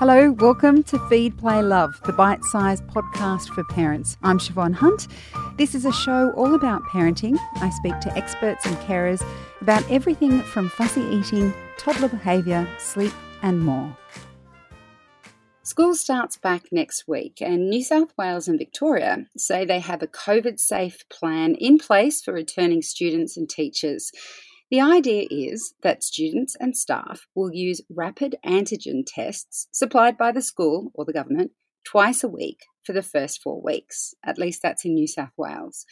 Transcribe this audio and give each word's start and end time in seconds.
Hello, 0.00 0.30
welcome 0.30 0.82
to 0.84 0.98
Feed, 1.10 1.36
Play, 1.36 1.60
Love, 1.60 2.00
the 2.06 2.14
bite 2.14 2.42
sized 2.44 2.86
podcast 2.86 3.48
for 3.54 3.62
parents. 3.64 4.16
I'm 4.22 4.38
Siobhan 4.38 4.72
Hunt. 4.72 5.08
This 5.58 5.74
is 5.74 5.84
a 5.84 5.92
show 5.92 6.30
all 6.38 6.54
about 6.54 6.80
parenting. 6.84 7.36
I 7.56 7.68
speak 7.68 8.00
to 8.00 8.16
experts 8.16 8.64
and 8.64 8.74
carers 8.78 9.22
about 9.60 9.84
everything 9.90 10.40
from 10.40 10.70
fussy 10.70 11.02
eating, 11.02 11.52
toddler 11.76 12.08
behaviour, 12.08 12.66
sleep, 12.78 13.12
and 13.42 13.60
more. 13.60 13.94
School 15.64 15.94
starts 15.94 16.38
back 16.38 16.72
next 16.72 17.06
week, 17.06 17.42
and 17.42 17.68
New 17.68 17.84
South 17.84 18.14
Wales 18.16 18.48
and 18.48 18.58
Victoria 18.58 19.26
say 19.36 19.66
they 19.66 19.80
have 19.80 20.02
a 20.02 20.06
COVID 20.06 20.58
safe 20.58 21.06
plan 21.10 21.54
in 21.56 21.76
place 21.76 22.22
for 22.22 22.32
returning 22.32 22.80
students 22.80 23.36
and 23.36 23.50
teachers. 23.50 24.12
The 24.70 24.80
idea 24.80 25.26
is 25.30 25.74
that 25.82 26.04
students 26.04 26.56
and 26.60 26.76
staff 26.76 27.26
will 27.34 27.52
use 27.52 27.80
rapid 27.90 28.36
antigen 28.46 29.02
tests 29.04 29.66
supplied 29.72 30.16
by 30.16 30.30
the 30.30 30.42
school 30.42 30.92
or 30.94 31.04
the 31.04 31.12
government 31.12 31.50
twice 31.84 32.22
a 32.22 32.28
week 32.28 32.60
for 32.84 32.92
the 32.92 33.02
first 33.02 33.42
four 33.42 33.60
weeks. 33.60 34.14
At 34.24 34.38
least 34.38 34.62
that's 34.62 34.84
in 34.84 34.94
New 34.94 35.08
South 35.08 35.32
Wales. 35.36 35.86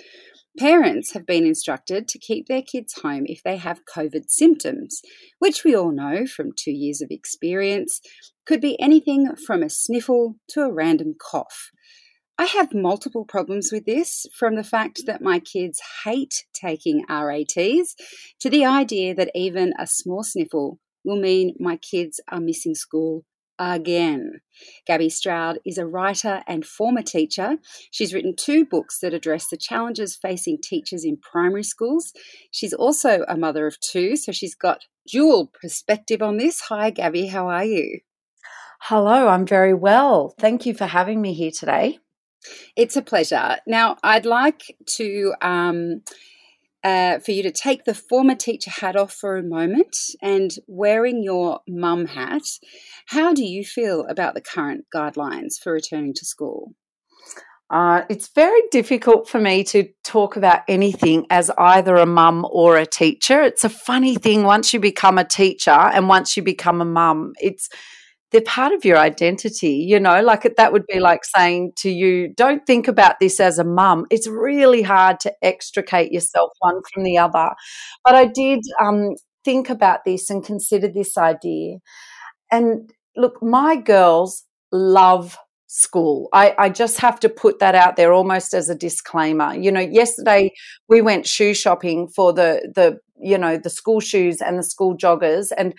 Parents 0.59 1.13
have 1.13 1.27
been 1.27 1.45
instructed 1.45 2.07
to 2.09 2.19
keep 2.19 2.47
their 2.47 2.63
kids 2.63 3.01
home 3.03 3.25
if 3.27 3.43
they 3.43 3.57
have 3.57 3.81
COVID 3.93 4.29
symptoms, 4.29 5.01
which 5.41 5.65
we 5.65 5.75
all 5.75 5.93
know 5.93 6.25
from 6.27 6.53
two 6.57 6.73
years 6.73 7.01
of 7.01 7.09
experience 7.11 8.01
could 8.47 8.61
be 8.61 8.81
anything 8.81 9.35
from 9.47 9.63
a 9.63 9.69
sniffle 9.69 10.37
to 10.51 10.63
a 10.63 10.73
random 10.73 11.15
cough. 11.21 11.71
I 12.41 12.45
have 12.45 12.73
multiple 12.73 13.25
problems 13.25 13.71
with 13.73 13.85
this, 13.85 14.25
from 14.33 14.55
the 14.55 14.63
fact 14.63 15.03
that 15.07 15.21
my 15.21 15.41
kids 15.41 15.81
hate 16.05 16.45
taking 16.55 17.05
RATs 17.09 17.97
to 18.39 18.49
the 18.49 18.65
idea 18.65 19.13
that 19.17 19.33
even 19.35 19.73
a 19.77 19.89
small 19.89 20.23
sniffle 20.23 20.79
will 21.05 21.19
mean 21.19 21.57
my 21.59 21.77
kids 21.77 22.21
are 22.29 22.39
missing 22.39 22.77
school 22.77 23.25
again. 23.59 24.41
Gabby 24.87 25.09
Stroud 25.09 25.59
is 25.67 25.79
a 25.79 25.87
writer 25.87 26.45
and 26.47 26.65
former 26.65 27.03
teacher. 27.03 27.57
She's 27.91 28.15
written 28.15 28.37
two 28.37 28.65
books 28.65 29.01
that 29.01 29.15
address 29.15 29.49
the 29.51 29.57
challenges 29.57 30.15
facing 30.15 30.59
teachers 30.63 31.05
in 31.05 31.17
primary 31.17 31.65
schools. 31.65 32.13
She's 32.53 32.73
also 32.73 33.25
a 33.27 33.37
mother 33.37 33.67
of 33.67 33.81
two, 33.81 34.15
so 34.15 34.31
she's 34.31 34.55
got 34.55 34.85
dual 35.11 35.51
perspective 35.61 36.23
on 36.23 36.37
this. 36.37 36.61
Hi, 36.69 36.91
Gabby, 36.91 37.27
how 37.27 37.49
are 37.49 37.65
you? 37.65 37.99
Hello, 38.83 39.27
I'm 39.27 39.45
very 39.45 39.75
well. 39.75 40.35
Thank 40.39 40.67
you 40.67 40.75
for 40.75 40.87
having 40.87 41.21
me 41.21 41.35
here 41.35 41.51
today. 41.51 41.99
It's 42.77 42.97
a 42.97 43.03
pleasure. 43.03 43.59
Now, 43.67 43.97
I'd 44.03 44.27
like 44.27 44.77
to 44.97 45.35
um, 45.41 46.03
uh, 46.85 47.19
for 47.19 47.33
you 47.33 47.43
to 47.43 47.51
take 47.51 47.85
the 47.85 47.95
former 47.95 48.35
teacher 48.35 48.71
hat 48.71 48.97
off 48.97 49.13
for 49.13 49.37
a 49.37 49.43
moment 49.43 49.97
and 50.23 50.53
wearing 50.67 51.23
your 51.23 51.61
mum 51.69 52.07
hat. 52.07 52.43
How 53.07 53.35
do 53.35 53.45
you 53.45 53.65
feel 53.65 54.07
about 54.07 54.35
the 54.35 54.41
current 54.41 54.87
guidelines 54.95 55.59
for 55.63 55.73
returning 55.73 56.15
to 56.15 56.25
school? 56.25 56.75
Uh, 57.71 58.03
it's 58.09 58.29
very 58.29 58.63
difficult 58.71 59.29
for 59.29 59.39
me 59.39 59.63
to 59.63 59.87
talk 60.03 60.37
about 60.37 60.63
anything 60.69 61.27
as 61.29 61.51
either 61.59 61.97
a 61.97 62.07
mum 62.07 62.47
or 62.51 62.79
a 62.79 62.87
teacher. 62.87 63.43
It's 63.43 63.65
a 63.65 63.69
funny 63.69 64.17
thing 64.17 64.45
once 64.45 64.73
you 64.73 64.81
become 64.81 65.19
a 65.19 65.25
teacher 65.25 65.71
and 65.71 66.09
once 66.09 66.35
you 66.37 66.43
become 66.43 66.81
a 66.81 66.87
mum. 66.87 67.35
It's 67.39 67.69
they're 68.31 68.43
part 68.43 68.73
of 68.73 68.85
your 68.85 68.99
identity, 68.99 69.87
you 69.89 69.99
know, 69.99 70.21
like 70.21 70.55
that 70.57 70.73
would 70.73 70.87
be 70.87 71.01
like 71.01 71.25
saying 71.25 71.73
to 71.77 71.91
you, 71.91 72.33
don't 72.37 72.67
think 72.67 72.87
about 72.87 73.21
this 73.21 73.41
as 73.41 73.59
a 73.59 73.65
mum. 73.65 74.07
It's 74.11 74.29
really 74.29 74.83
hard 74.83 75.19
to 75.21 75.33
extricate 75.43 76.13
yourself 76.13 76.51
one 76.61 76.81
from 76.93 77.05
the 77.05 77.17
other. 77.17 77.51
But 78.05 78.15
I 78.15 78.27
did 78.27 78.61
um, 78.81 79.15
think 79.45 79.71
about 79.71 80.05
this 80.05 80.29
and 80.29 80.45
consider 80.45 80.89
this 80.89 81.17
idea. 81.17 81.79
And 82.51 82.91
look, 83.17 83.43
my 83.43 83.77
girls 83.77 84.45
love 84.73 85.39
school. 85.69 86.29
I, 86.33 86.55
I, 86.59 86.69
just 86.71 86.99
have 86.99 87.21
to 87.21 87.29
put 87.29 87.59
that 87.59 87.75
out 87.75 87.97
there 87.97 88.13
almost 88.13 88.55
as 88.55 88.71
a 88.71 88.75
disclaimer. 88.75 89.55
You 89.55 89.71
know, 89.71 89.81
yesterday 89.81 90.53
we 90.89 91.03
went 91.03 91.27
shoe 91.27 91.53
shopping 91.53 92.09
for 92.09 92.33
the 92.33 92.73
the 92.75 92.99
you 93.21 93.37
know 93.37 93.59
the 93.59 93.69
school 93.69 94.01
shoes 94.01 94.41
and 94.41 94.59
the 94.59 94.63
school 94.63 94.97
joggers 94.97 95.49
and 95.57 95.75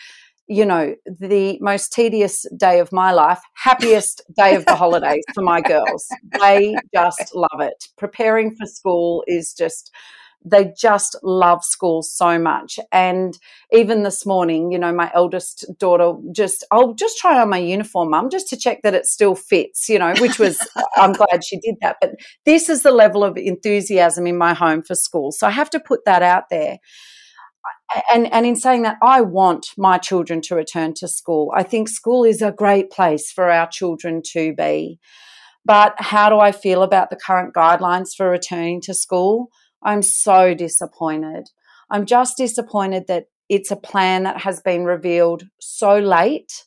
you 0.49 0.65
know, 0.65 0.95
the 1.05 1.59
most 1.61 1.93
tedious 1.93 2.43
day 2.57 2.79
of 2.79 2.91
my 2.91 3.11
life, 3.11 3.39
happiest 3.53 4.23
day 4.35 4.55
of 4.55 4.65
the 4.65 4.75
holidays 4.75 5.23
for 5.35 5.43
my 5.43 5.61
girls. 5.61 6.07
They 6.41 6.75
just 6.93 7.35
love 7.35 7.61
it. 7.61 7.85
Preparing 7.97 8.55
for 8.55 8.65
school 8.65 9.23
is 9.27 9.53
just, 9.53 9.91
they 10.43 10.73
just 10.75 11.15
love 11.21 11.63
school 11.63 12.01
so 12.01 12.39
much. 12.39 12.79
And 12.91 13.37
even 13.71 14.01
this 14.01 14.25
morning, 14.25 14.71
you 14.71 14.79
know, 14.79 14.91
my 14.91 15.11
eldest 15.13 15.65
daughter 15.77 16.13
just, 16.31 16.65
I'll 16.71 16.95
just 16.95 17.19
try 17.19 17.39
on 17.39 17.49
my 17.49 17.59
uniform, 17.59 18.09
mum, 18.09 18.31
just 18.31 18.49
to 18.49 18.57
check 18.57 18.79
that 18.81 18.95
it 18.95 19.05
still 19.05 19.35
fits, 19.35 19.87
you 19.87 19.99
know, 19.99 20.15
which 20.19 20.39
was, 20.39 20.57
I'm 20.95 21.13
glad 21.13 21.45
she 21.45 21.59
did 21.59 21.75
that. 21.81 21.97
But 22.01 22.15
this 22.45 22.69
is 22.69 22.81
the 22.81 22.91
level 22.91 23.23
of 23.23 23.37
enthusiasm 23.37 24.25
in 24.25 24.35
my 24.37 24.55
home 24.55 24.81
for 24.81 24.95
school. 24.95 25.31
So 25.31 25.45
I 25.45 25.51
have 25.51 25.69
to 25.69 25.79
put 25.79 26.05
that 26.05 26.23
out 26.23 26.45
there 26.49 26.79
and 28.11 28.31
and 28.31 28.45
in 28.45 28.55
saying 28.55 28.83
that 28.83 28.97
i 29.01 29.21
want 29.21 29.67
my 29.77 29.97
children 29.97 30.41
to 30.41 30.55
return 30.55 30.93
to 30.93 31.07
school. 31.07 31.51
I 31.55 31.63
think 31.63 31.89
school 31.89 32.23
is 32.23 32.41
a 32.41 32.51
great 32.51 32.91
place 32.91 33.31
for 33.31 33.49
our 33.49 33.67
children 33.67 34.21
to 34.33 34.53
be. 34.53 34.99
But 35.65 35.93
how 35.97 36.29
do 36.29 36.39
i 36.39 36.51
feel 36.51 36.83
about 36.83 37.09
the 37.09 37.15
current 37.17 37.53
guidelines 37.53 38.09
for 38.15 38.29
returning 38.29 38.81
to 38.81 38.93
school? 38.93 39.49
I'm 39.83 40.01
so 40.01 40.53
disappointed. 40.53 41.49
I'm 41.89 42.05
just 42.05 42.37
disappointed 42.37 43.05
that 43.07 43.25
it's 43.47 43.71
a 43.71 43.75
plan 43.75 44.23
that 44.23 44.41
has 44.41 44.61
been 44.61 44.83
revealed 44.83 45.43
so 45.59 45.97
late. 45.97 46.65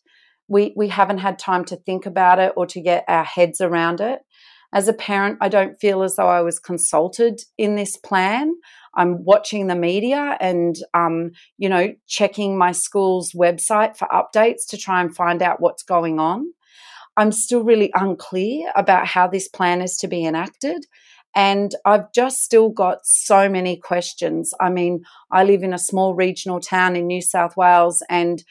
We 0.49 0.73
we 0.77 0.89
haven't 0.89 1.19
had 1.19 1.39
time 1.39 1.65
to 1.67 1.77
think 1.77 2.07
about 2.07 2.39
it 2.39 2.53
or 2.57 2.67
to 2.67 2.81
get 2.81 3.05
our 3.09 3.25
heads 3.25 3.61
around 3.61 4.01
it. 4.01 4.21
As 4.75 4.89
a 4.89 4.95
parent 4.95 5.39
i 5.41 5.49
don't 5.49 5.79
feel 5.81 6.03
as 6.03 6.17
though 6.17 6.29
i 6.29 6.41
was 6.41 6.59
consulted 6.59 7.43
in 7.59 7.77
this 7.77 7.97
plan 7.97 8.55
I'm 8.95 9.25
watching 9.25 9.67
the 9.67 9.75
media 9.75 10.37
and, 10.41 10.77
um, 10.95 11.31
you 11.59 11.69
know, 11.69 11.95
checking 12.07 12.59
my 12.59 12.73
school's 12.73 13.33
website 13.33 13.97
for 13.97 14.09
updates 14.09 14.67
to 14.69 14.77
try 14.77 15.01
and 15.01 15.15
find 15.15 15.43
out 15.43 15.61
what's 15.61 15.83
going 15.83 16.19
on. 16.19 16.47
I'm 17.17 17.33
still 17.33 17.63
really 17.63 17.91
unclear 17.95 18.73
about 18.75 19.07
how 19.07 19.27
this 19.27 19.49
plan 19.49 19.83
is 19.83 19.97
to 19.99 20.09
be 20.09 20.25
enacted. 20.25 20.87
And 21.35 21.75
I've 21.85 22.13
just 22.13 22.43
still 22.43 22.69
got 22.69 22.99
so 23.05 23.49
many 23.49 23.77
questions. 23.77 24.53
I 24.61 24.69
mean, 24.69 25.03
I 25.31 25.45
live 25.45 25.63
in 25.63 25.73
a 25.73 25.79
small 25.79 26.15
regional 26.15 26.61
town 26.61 26.95
in 26.95 27.07
New 27.07 27.23
South 27.23 27.57
Wales, 27.57 28.03
and 28.11 28.45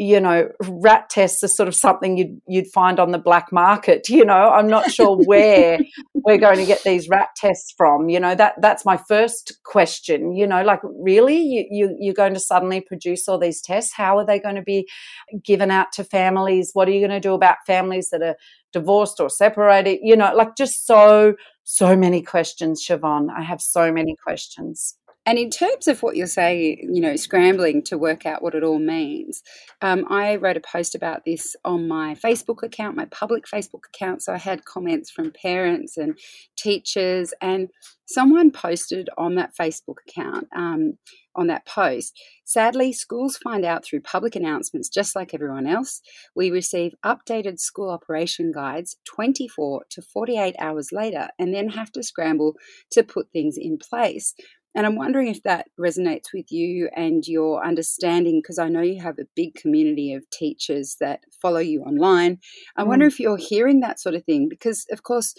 you 0.00 0.20
know, 0.20 0.48
RAT 0.62 1.10
tests 1.10 1.42
are 1.42 1.48
sort 1.48 1.68
of 1.68 1.74
something 1.74 2.16
you'd 2.16 2.40
you'd 2.46 2.68
find 2.68 3.00
on 3.00 3.10
the 3.10 3.18
black 3.18 3.52
market. 3.52 4.08
You 4.18 4.24
know, 4.24 4.50
I'm 4.50 4.66
not 4.66 4.90
sure 4.90 5.16
where 5.16 5.78
we're 6.14 6.38
going 6.38 6.58
to 6.58 6.66
get 6.66 6.82
these 6.82 7.08
RAT 7.08 7.28
tests 7.36 7.72
from. 7.76 8.08
You 8.08 8.18
know, 8.18 8.34
that 8.34 8.54
that's 8.60 8.84
my 8.84 8.96
first 8.96 9.58
question. 9.64 10.34
You 10.34 10.46
know, 10.46 10.62
like 10.62 10.80
really, 10.82 11.36
you, 11.36 11.66
you 11.70 11.96
you're 12.00 12.14
going 12.14 12.34
to 12.34 12.40
suddenly 12.40 12.80
produce 12.80 13.28
all 13.28 13.38
these 13.38 13.60
tests? 13.60 13.92
How 13.94 14.18
are 14.18 14.26
they 14.26 14.40
going 14.40 14.56
to 14.56 14.62
be 14.62 14.88
given 15.44 15.70
out 15.70 15.92
to 15.92 16.04
families? 16.04 16.70
What 16.72 16.88
are 16.88 16.92
you 16.92 17.00
going 17.00 17.20
to 17.20 17.28
do 17.28 17.34
about 17.34 17.58
families 17.66 18.10
that 18.10 18.22
are 18.22 18.36
divorced 18.72 19.20
or 19.20 19.30
separated? 19.30 20.00
You 20.02 20.16
know, 20.16 20.32
like 20.34 20.56
just 20.56 20.86
so 20.86 21.34
so 21.62 21.96
many 21.96 22.22
questions, 22.22 22.84
Siobhan. 22.88 23.28
I 23.36 23.42
have 23.42 23.60
so 23.60 23.92
many 23.92 24.16
questions. 24.24 24.96
And 25.28 25.38
in 25.38 25.50
terms 25.50 25.88
of 25.88 26.02
what 26.02 26.16
you're 26.16 26.26
saying, 26.26 26.88
you 26.90 27.02
know, 27.02 27.14
scrambling 27.14 27.82
to 27.82 27.98
work 27.98 28.24
out 28.24 28.40
what 28.40 28.54
it 28.54 28.64
all 28.64 28.78
means, 28.78 29.42
um, 29.82 30.06
I 30.08 30.36
wrote 30.36 30.56
a 30.56 30.60
post 30.60 30.94
about 30.94 31.26
this 31.26 31.54
on 31.66 31.86
my 31.86 32.14
Facebook 32.14 32.62
account, 32.62 32.96
my 32.96 33.04
public 33.04 33.44
Facebook 33.44 33.84
account. 33.94 34.22
So 34.22 34.32
I 34.32 34.38
had 34.38 34.64
comments 34.64 35.10
from 35.10 35.30
parents 35.30 35.98
and 35.98 36.18
teachers, 36.56 37.34
and 37.42 37.68
someone 38.06 38.50
posted 38.50 39.10
on 39.18 39.34
that 39.34 39.52
Facebook 39.54 39.96
account. 40.08 40.48
Um, 40.56 40.94
on 41.38 41.46
that 41.46 41.64
post. 41.64 42.20
Sadly, 42.44 42.92
schools 42.92 43.36
find 43.36 43.64
out 43.64 43.84
through 43.84 44.00
public 44.00 44.34
announcements 44.34 44.88
just 44.88 45.14
like 45.14 45.32
everyone 45.32 45.66
else. 45.66 46.02
We 46.34 46.50
receive 46.50 46.94
updated 47.04 47.60
school 47.60 47.90
operation 47.90 48.50
guides 48.50 48.96
24 49.04 49.84
to 49.90 50.02
48 50.02 50.56
hours 50.58 50.90
later 50.90 51.28
and 51.38 51.54
then 51.54 51.68
have 51.70 51.92
to 51.92 52.02
scramble 52.02 52.56
to 52.90 53.04
put 53.04 53.30
things 53.30 53.56
in 53.56 53.78
place. 53.78 54.34
And 54.74 54.86
I'm 54.86 54.96
wondering 54.96 55.28
if 55.28 55.42
that 55.42 55.66
resonates 55.80 56.32
with 56.32 56.52
you 56.52 56.88
and 56.94 57.26
your 57.26 57.64
understanding, 57.64 58.40
because 58.40 58.58
I 58.58 58.68
know 58.68 58.82
you 58.82 59.00
have 59.02 59.18
a 59.18 59.26
big 59.34 59.54
community 59.54 60.14
of 60.14 60.28
teachers 60.30 60.96
that 61.00 61.20
follow 61.42 61.58
you 61.58 61.82
online. 61.82 62.38
I 62.76 62.84
mm. 62.84 62.86
wonder 62.86 63.06
if 63.06 63.18
you're 63.18 63.38
hearing 63.38 63.80
that 63.80 63.98
sort 63.98 64.14
of 64.14 64.24
thing, 64.24 64.48
because 64.48 64.86
of 64.92 65.02
course, 65.02 65.34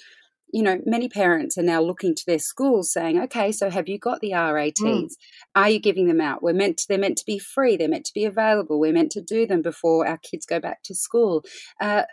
you 0.52 0.64
know, 0.64 0.80
many 0.84 1.08
parents 1.08 1.58
are 1.60 1.64
now 1.64 1.80
looking 1.80 2.16
to 2.16 2.24
their 2.26 2.40
schools 2.40 2.92
saying, 2.92 3.20
okay, 3.20 3.52
so 3.52 3.70
have 3.70 3.88
you 3.88 4.00
got 4.00 4.20
the 4.20 4.34
RATs? 4.34 4.82
Mm. 4.82 5.08
Are 5.56 5.70
you 5.70 5.80
giving 5.80 6.08
them 6.08 6.20
out? 6.20 6.42
We're 6.42 6.54
meant 6.54 6.78
to, 6.78 6.86
they're 6.90 6.98
meant 6.98 7.20
to 7.20 7.26
be 7.26 7.38
free. 7.38 7.78
They're 7.78 7.88
meant 7.88 8.06
to 8.06 8.14
be 8.16 8.26
available. 8.26 8.80
We're 8.80 8.92
meant 8.92 9.12
to 9.12 9.22
do 9.22 9.46
them 9.46 9.62
before 9.62 10.08
our 10.08 10.18
kids 10.18 10.48
go 10.48 10.60
back 10.60 10.82
to 10.86 10.96
school. 10.96 11.46
Uh, 11.80 12.04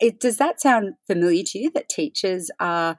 it, 0.00 0.18
does 0.18 0.38
that 0.38 0.60
sound 0.60 0.94
familiar 1.06 1.44
to 1.46 1.58
you 1.58 1.70
that 1.74 1.88
teachers 1.88 2.50
are 2.58 2.96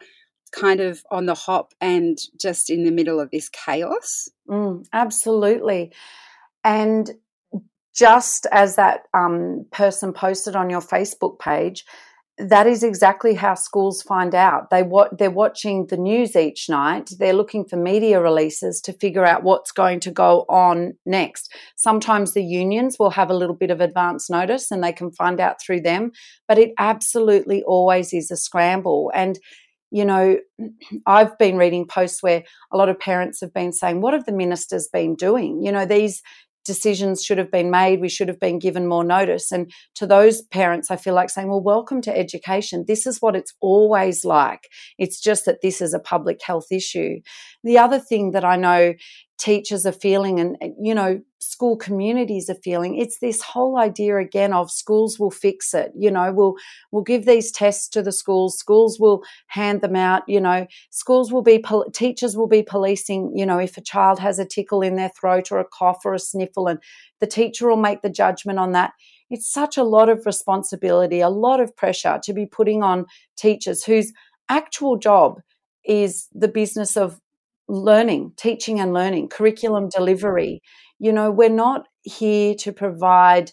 kind 0.57 0.79
of 0.79 1.03
on 1.11 1.25
the 1.25 1.35
hop 1.35 1.73
and 1.79 2.17
just 2.39 2.69
in 2.69 2.83
the 2.83 2.91
middle 2.91 3.19
of 3.19 3.31
this 3.31 3.49
chaos. 3.49 4.27
Mm, 4.49 4.85
absolutely. 4.91 5.93
And 6.63 7.11
just 7.95 8.47
as 8.51 8.75
that 8.75 9.03
um, 9.13 9.65
person 9.71 10.13
posted 10.13 10.55
on 10.55 10.69
your 10.69 10.81
Facebook 10.81 11.39
page, 11.39 11.85
that 12.39 12.67
is 12.67 12.83
exactly 12.83 13.33
how 13.33 13.55
schools 13.55 14.03
find 14.03 14.35
out. 14.35 14.69
They 14.69 14.83
they're 15.17 15.31
watching 15.31 15.87
the 15.87 15.97
news 15.97 16.35
each 16.35 16.69
night. 16.69 17.09
They're 17.17 17.33
looking 17.33 17.65
for 17.65 17.77
media 17.77 18.21
releases 18.21 18.79
to 18.81 18.93
figure 18.93 19.25
out 19.25 19.41
what's 19.41 19.71
going 19.71 20.01
to 20.01 20.11
go 20.11 20.45
on 20.47 20.93
next. 21.03 21.51
Sometimes 21.75 22.33
the 22.33 22.43
unions 22.43 22.97
will 22.99 23.09
have 23.09 23.31
a 23.31 23.35
little 23.35 23.55
bit 23.55 23.71
of 23.71 23.81
advance 23.81 24.29
notice 24.29 24.69
and 24.69 24.83
they 24.83 24.93
can 24.93 25.11
find 25.11 25.39
out 25.39 25.59
through 25.59 25.81
them, 25.81 26.11
but 26.47 26.59
it 26.59 26.73
absolutely 26.77 27.63
always 27.63 28.13
is 28.13 28.29
a 28.29 28.37
scramble 28.37 29.11
and 29.15 29.39
you 29.91 30.05
know, 30.05 30.37
I've 31.05 31.37
been 31.37 31.57
reading 31.57 31.87
posts 31.87 32.21
where 32.21 32.43
a 32.71 32.77
lot 32.77 32.89
of 32.89 32.99
parents 32.99 33.41
have 33.41 33.53
been 33.53 33.73
saying, 33.73 34.01
What 34.01 34.13
have 34.13 34.25
the 34.25 34.31
ministers 34.31 34.87
been 34.91 35.15
doing? 35.15 35.63
You 35.63 35.71
know, 35.71 35.85
these 35.85 36.21
decisions 36.67 37.23
should 37.23 37.39
have 37.39 37.49
been 37.49 37.71
made. 37.71 38.01
We 38.01 38.09
should 38.09 38.27
have 38.27 38.39
been 38.39 38.59
given 38.59 38.87
more 38.87 39.03
notice. 39.03 39.51
And 39.51 39.71
to 39.95 40.05
those 40.05 40.41
parents, 40.41 40.91
I 40.91 40.97
feel 40.97 41.15
like 41.15 41.29
saying, 41.29 41.47
well, 41.47 41.63
welcome 41.63 42.01
to 42.01 42.15
education. 42.15 42.83
This 42.87 43.07
is 43.07 43.19
what 43.19 43.35
it's 43.35 43.53
always 43.61 44.25
like. 44.25 44.67
It's 44.99 45.19
just 45.19 45.45
that 45.45 45.61
this 45.63 45.81
is 45.81 45.93
a 45.93 45.99
public 45.99 46.41
health 46.43 46.67
issue. 46.69 47.21
The 47.63 47.77
other 47.79 47.99
thing 47.99 48.31
that 48.31 48.43
I 48.43 48.57
know 48.57 48.93
teachers 49.37 49.85
are 49.85 49.91
feeling 49.91 50.39
and 50.39 50.57
you 50.81 50.95
know 50.95 51.21
school 51.39 51.77
communities 51.77 52.49
are 52.49 52.55
feeling. 52.55 52.97
It's 52.97 53.19
this 53.19 53.41
whole 53.41 53.77
idea 53.77 54.17
again 54.17 54.51
of 54.51 54.71
schools 54.71 55.19
will 55.19 55.31
fix 55.31 55.73
it 55.73 55.91
you 55.95 56.09
know 56.09 56.31
we'll 56.31 56.55
we'll 56.91 57.03
give 57.03 57.25
these 57.25 57.51
tests 57.51 57.87
to 57.89 58.01
the 58.01 58.11
schools 58.11 58.57
schools 58.57 58.99
will 58.99 59.23
hand 59.47 59.81
them 59.81 59.95
out 59.95 60.23
you 60.27 60.41
know 60.41 60.65
schools 60.89 61.31
will 61.31 61.43
be 61.43 61.63
teachers 61.93 62.35
will 62.35 62.47
be 62.47 62.63
policing 62.63 63.31
you 63.35 63.45
know 63.45 63.59
if 63.59 63.77
a 63.77 63.81
child 63.81 64.19
has 64.19 64.39
a 64.39 64.45
tickle 64.45 64.81
in 64.81 64.95
their 64.95 65.09
throat 65.09 65.51
or 65.51 65.59
a 65.59 65.65
cough 65.65 65.99
or 66.05 66.13
a 66.13 66.19
sniffle 66.19 66.67
and 66.67 66.79
the 67.19 67.27
teacher 67.27 67.67
will 67.67 67.77
make 67.77 68.01
the 68.01 68.09
judgment 68.09 68.59
on 68.59 68.71
that. 68.73 68.93
It's 69.29 69.51
such 69.51 69.77
a 69.77 69.83
lot 69.83 70.09
of 70.09 70.25
responsibility 70.25 71.19
a 71.19 71.29
lot 71.29 71.59
of 71.59 71.75
pressure 71.75 72.19
to 72.23 72.33
be 72.33 72.45
putting 72.45 72.81
on 72.81 73.05
teachers 73.35 73.83
whose 73.83 74.13
actual 74.49 74.97
job 74.97 75.41
is 75.85 76.27
the 76.33 76.47
business 76.47 76.97
of 76.97 77.19
learning, 77.67 78.33
teaching 78.37 78.79
and 78.79 78.93
learning, 78.93 79.29
curriculum 79.29 79.89
delivery. 79.89 80.61
You 80.99 81.11
know, 81.11 81.31
we're 81.31 81.49
not 81.49 81.87
here 82.03 82.55
to 82.55 82.71
provide, 82.71 83.51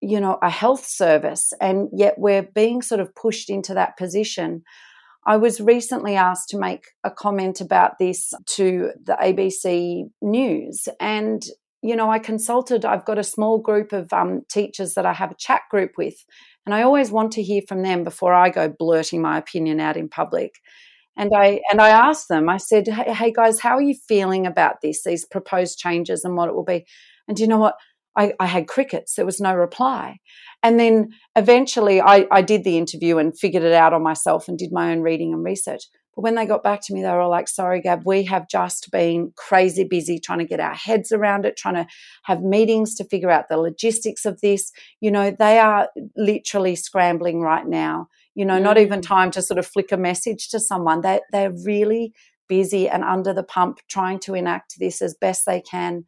you 0.00 0.20
know, 0.20 0.38
a 0.42 0.50
health 0.50 0.86
service, 0.86 1.52
and 1.60 1.88
yet 1.92 2.14
we're 2.16 2.48
being 2.54 2.82
sort 2.82 3.00
of 3.00 3.14
pushed 3.14 3.50
into 3.50 3.74
that 3.74 3.96
position. 3.96 4.62
I 5.26 5.36
was 5.36 5.60
recently 5.60 6.14
asked 6.14 6.50
to 6.50 6.58
make 6.58 6.84
a 7.02 7.10
comment 7.10 7.60
about 7.60 7.98
this 7.98 8.32
to 8.50 8.92
the 9.02 9.16
ABC 9.20 10.04
News, 10.22 10.88
and 11.00 11.44
you 11.82 11.94
know, 11.94 12.10
I 12.10 12.18
consulted. 12.18 12.84
I've 12.84 13.04
got 13.04 13.18
a 13.18 13.22
small 13.22 13.58
group 13.58 13.92
of 13.92 14.12
um, 14.12 14.42
teachers 14.50 14.94
that 14.94 15.06
I 15.06 15.12
have 15.12 15.30
a 15.30 15.36
chat 15.36 15.62
group 15.70 15.92
with, 15.96 16.24
and 16.64 16.74
I 16.74 16.82
always 16.82 17.10
want 17.10 17.32
to 17.32 17.42
hear 17.42 17.62
from 17.68 17.82
them 17.82 18.02
before 18.02 18.34
I 18.34 18.50
go 18.50 18.68
blurting 18.68 19.22
my 19.22 19.38
opinion 19.38 19.78
out 19.78 19.96
in 19.96 20.08
public. 20.08 20.54
And 21.16 21.32
I 21.34 21.60
and 21.70 21.80
I 21.80 21.88
asked 21.90 22.28
them. 22.28 22.48
I 22.48 22.58
said, 22.58 22.86
hey, 22.88 23.12
"Hey 23.12 23.32
guys, 23.32 23.60
how 23.60 23.76
are 23.76 23.82
you 23.82 23.94
feeling 24.08 24.46
about 24.46 24.80
this? 24.82 25.02
These 25.02 25.24
proposed 25.24 25.78
changes 25.78 26.24
and 26.24 26.36
what 26.36 26.48
it 26.48 26.54
will 26.54 26.64
be?" 26.64 26.86
And 27.28 27.36
do 27.36 27.42
you 27.42 27.48
know 27.48 27.58
what? 27.58 27.76
I, 28.16 28.32
I 28.40 28.46
had 28.46 28.66
crickets. 28.66 29.14
There 29.14 29.26
was 29.26 29.40
no 29.40 29.54
reply. 29.54 30.18
And 30.62 30.80
then 30.80 31.10
eventually, 31.36 32.00
I, 32.00 32.26
I 32.30 32.40
did 32.42 32.64
the 32.64 32.78
interview 32.78 33.18
and 33.18 33.38
figured 33.38 33.62
it 33.62 33.74
out 33.74 33.92
on 33.92 34.02
myself 34.02 34.48
and 34.48 34.58
did 34.58 34.72
my 34.72 34.90
own 34.90 35.02
reading 35.02 35.34
and 35.34 35.44
research. 35.44 35.82
But 36.14 36.22
when 36.22 36.34
they 36.34 36.46
got 36.46 36.64
back 36.64 36.80
to 36.84 36.94
me, 36.94 37.02
they 37.02 37.10
were 37.10 37.20
all 37.20 37.30
like, 37.30 37.46
sorry, 37.46 37.82
Gab, 37.82 38.02
we 38.06 38.24
have 38.24 38.48
just 38.48 38.90
been 38.90 39.32
crazy 39.36 39.84
busy 39.84 40.18
trying 40.18 40.38
to 40.38 40.46
get 40.46 40.60
our 40.60 40.74
heads 40.74 41.12
around 41.12 41.44
it, 41.44 41.58
trying 41.58 41.74
to 41.74 41.86
have 42.24 42.40
meetings 42.40 42.94
to 42.94 43.04
figure 43.04 43.30
out 43.30 43.50
the 43.50 43.58
logistics 43.58 44.24
of 44.24 44.40
this. 44.40 44.72
You 45.00 45.10
know, 45.10 45.30
they 45.30 45.58
are 45.58 45.90
literally 46.16 46.74
scrambling 46.74 47.42
right 47.42 47.66
now 47.66 48.08
you 48.36 48.44
know, 48.44 48.60
mm. 48.60 48.62
not 48.62 48.78
even 48.78 49.00
time 49.00 49.32
to 49.32 49.42
sort 49.42 49.58
of 49.58 49.66
flick 49.66 49.90
a 49.90 49.96
message 49.96 50.50
to 50.50 50.60
someone. 50.60 51.00
They 51.00 51.20
they're 51.32 51.54
really 51.64 52.12
busy 52.48 52.88
and 52.88 53.02
under 53.02 53.32
the 53.32 53.42
pump 53.42 53.80
trying 53.88 54.20
to 54.20 54.34
enact 54.34 54.78
this 54.78 55.02
as 55.02 55.14
best 55.14 55.46
they 55.46 55.60
can. 55.60 56.04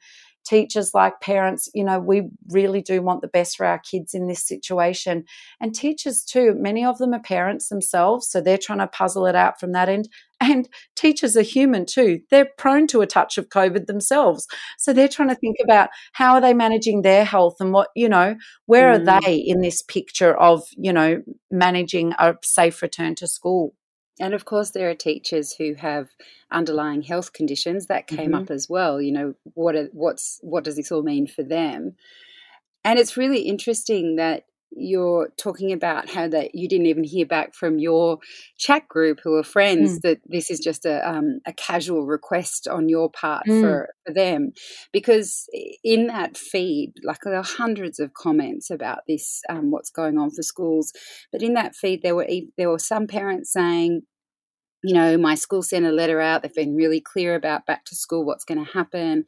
Teachers, 0.49 0.95
like 0.95 1.21
parents, 1.21 1.69
you 1.75 1.85
know, 1.85 1.99
we 1.99 2.31
really 2.49 2.81
do 2.81 3.03
want 3.03 3.21
the 3.21 3.29
best 3.29 3.59
for 3.59 3.67
our 3.67 3.79
kids 3.79 4.15
in 4.15 4.29
this 4.29 4.43
situation. 4.43 5.25
And 5.61 5.75
teachers, 5.75 6.25
too, 6.25 6.55
many 6.59 6.87
of 6.87 6.97
them 6.97 7.13
are 7.13 7.21
parents 7.21 7.69
themselves. 7.69 8.31
So 8.31 8.41
they're 8.41 8.57
trying 8.57 8.79
to 8.79 8.87
puzzle 8.87 9.27
it 9.27 9.35
out 9.35 9.61
from 9.61 9.73
that 9.73 9.91
end. 9.91 10.09
And 10.41 10.69
teachers 10.95 11.37
are 11.37 11.43
human 11.43 11.85
too. 11.85 12.21
They're 12.31 12.49
prone 12.59 12.87
to 12.89 13.01
a 13.01 13.09
touch 13.09 13.39
of 13.39 13.49
COVID 13.49 13.87
themselves. 13.87 14.47
So 14.79 14.93
they're 14.93 15.09
trying 15.09 15.31
to 15.31 15.35
think 15.35 15.57
about 15.65 15.89
how 16.13 16.35
are 16.35 16.41
they 16.41 16.55
managing 16.55 17.03
their 17.03 17.25
health 17.25 17.57
and 17.59 17.73
what, 17.73 17.89
you 17.97 18.09
know, 18.09 18.37
where 18.67 18.97
mm. 18.97 19.01
are 19.01 19.21
they 19.21 19.35
in 19.35 19.63
this 19.63 19.83
picture 19.83 20.33
of, 20.39 20.63
you 20.77 20.93
know, 20.93 21.25
managing 21.51 22.13
a 22.21 22.37
safe 22.45 22.83
return 22.83 23.17
to 23.17 23.27
school? 23.27 23.75
And 24.21 24.35
of 24.35 24.45
course, 24.45 24.71
there 24.71 24.91
are 24.91 24.95
teachers 24.95 25.55
who 25.55 25.75
have 25.75 26.09
underlying 26.51 27.03
health 27.03 27.33
conditions 27.33 27.87
that 27.87 28.07
came 28.07 28.33
mm-hmm. 28.33 28.43
up 28.43 28.51
as 28.51 28.69
well. 28.69 29.01
You 29.01 29.13
know, 29.13 29.35
what 29.55 29.75
are, 29.75 29.89
what's 29.93 30.41
what 30.43 30.65
does 30.65 30.77
this 30.77 30.91
all 30.91 31.03
mean 31.03 31.27
for 31.27 31.43
them? 31.43 31.95
And 32.85 32.99
it's 32.99 33.17
really 33.17 33.43
interesting 33.43 34.17
that 34.17 34.45
you're 34.71 35.31
talking 35.37 35.73
about 35.73 36.09
how 36.11 36.29
that 36.29 36.55
you 36.55 36.69
didn't 36.69 36.87
even 36.87 37.05
hear 37.05 37.27
back 37.27 37.55
from 37.55 37.79
your 37.79 38.19
chat 38.59 38.87
group 38.89 39.21
who 39.23 39.35
are 39.35 39.43
friends 39.43 39.99
mm. 39.99 40.03
that 40.03 40.21
this 40.27 40.51
is 40.51 40.61
just 40.61 40.85
a 40.85 41.09
um, 41.09 41.41
a 41.47 41.53
casual 41.53 42.07
request 42.07 42.69
on 42.69 42.89
your 42.89 43.11
part 43.11 43.45
mm. 43.47 43.61
for, 43.61 43.89
for 44.07 44.13
them 44.13 44.53
because 44.93 45.49
in 45.83 46.07
that 46.07 46.37
feed 46.37 46.93
like 47.03 47.21
there 47.25 47.37
are 47.37 47.43
hundreds 47.43 47.99
of 47.99 48.15
comments 48.15 48.71
about 48.71 49.01
this 49.09 49.41
um, 49.49 49.71
what's 49.71 49.91
going 49.91 50.19
on 50.19 50.31
for 50.31 50.43
schools 50.43 50.93
but 51.33 51.43
in 51.43 51.55
that 51.55 51.75
feed 51.75 52.03
there 52.03 52.15
were 52.15 52.29
there 52.57 52.71
were 52.71 52.79
some 52.79 53.07
parents 53.07 53.53
saying 53.53 54.03
you 54.85 54.95
know, 54.95 55.19
my 55.19 55.35
school 55.35 55.61
sent 55.61 55.87
a 55.87 55.91
letter 55.91 56.21
out. 56.21 56.43
They've 56.43 56.55
been 56.55 56.77
really 56.77 57.01
clear 57.01 57.35
about 57.35 57.67
back 57.67 57.85
to 57.87 57.97
school, 57.97 58.25
what's 58.25 58.45
going 58.45 58.65
to 58.65 58.73
happen 58.73 59.25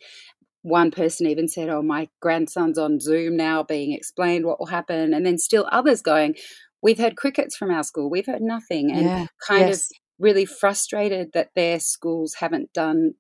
one 0.62 0.90
person 0.90 1.26
even 1.26 1.48
said, 1.48 1.68
Oh, 1.68 1.82
my 1.82 2.08
grandson's 2.20 2.78
on 2.78 3.00
Zoom 3.00 3.36
now 3.36 3.62
being 3.62 3.92
explained 3.92 4.44
what 4.44 4.58
will 4.58 4.66
happen. 4.66 5.14
And 5.14 5.24
then 5.24 5.38
still 5.38 5.68
others 5.70 6.02
going, 6.02 6.36
We've 6.82 6.98
heard 6.98 7.16
crickets 7.16 7.56
from 7.56 7.70
our 7.70 7.82
school, 7.82 8.10
we've 8.10 8.26
heard 8.26 8.42
nothing. 8.42 8.90
And 8.90 9.04
yeah, 9.04 9.26
kind 9.46 9.68
yes. 9.68 9.90
of 9.90 9.96
really 10.18 10.44
frustrated 10.44 11.32
that 11.34 11.50
their 11.54 11.80
schools 11.80 12.34
haven't 12.40 12.72
done 12.72 13.14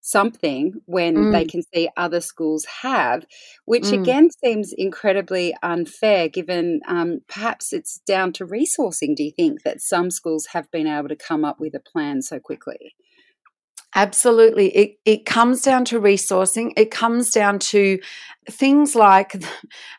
something 0.00 0.72
when 0.86 1.14
mm. 1.14 1.32
they 1.32 1.44
can 1.44 1.62
see 1.74 1.88
other 1.96 2.20
schools 2.20 2.64
have, 2.82 3.26
which 3.64 3.84
mm. 3.84 4.00
again 4.00 4.28
seems 4.42 4.72
incredibly 4.76 5.54
unfair 5.62 6.28
given 6.28 6.80
um, 6.88 7.20
perhaps 7.28 7.72
it's 7.72 8.00
down 8.06 8.32
to 8.32 8.46
resourcing. 8.46 9.14
Do 9.14 9.24
you 9.24 9.32
think 9.32 9.62
that 9.62 9.80
some 9.80 10.10
schools 10.10 10.48
have 10.52 10.70
been 10.70 10.86
able 10.86 11.08
to 11.08 11.16
come 11.16 11.44
up 11.44 11.60
with 11.60 11.74
a 11.74 11.80
plan 11.80 12.22
so 12.22 12.38
quickly? 12.40 12.94
Absolutely. 13.94 14.68
It, 14.68 14.98
it 15.04 15.26
comes 15.26 15.62
down 15.62 15.84
to 15.86 16.00
resourcing. 16.00 16.72
It 16.76 16.92
comes 16.92 17.30
down 17.30 17.58
to 17.58 17.98
things 18.48 18.94
like, 18.94 19.34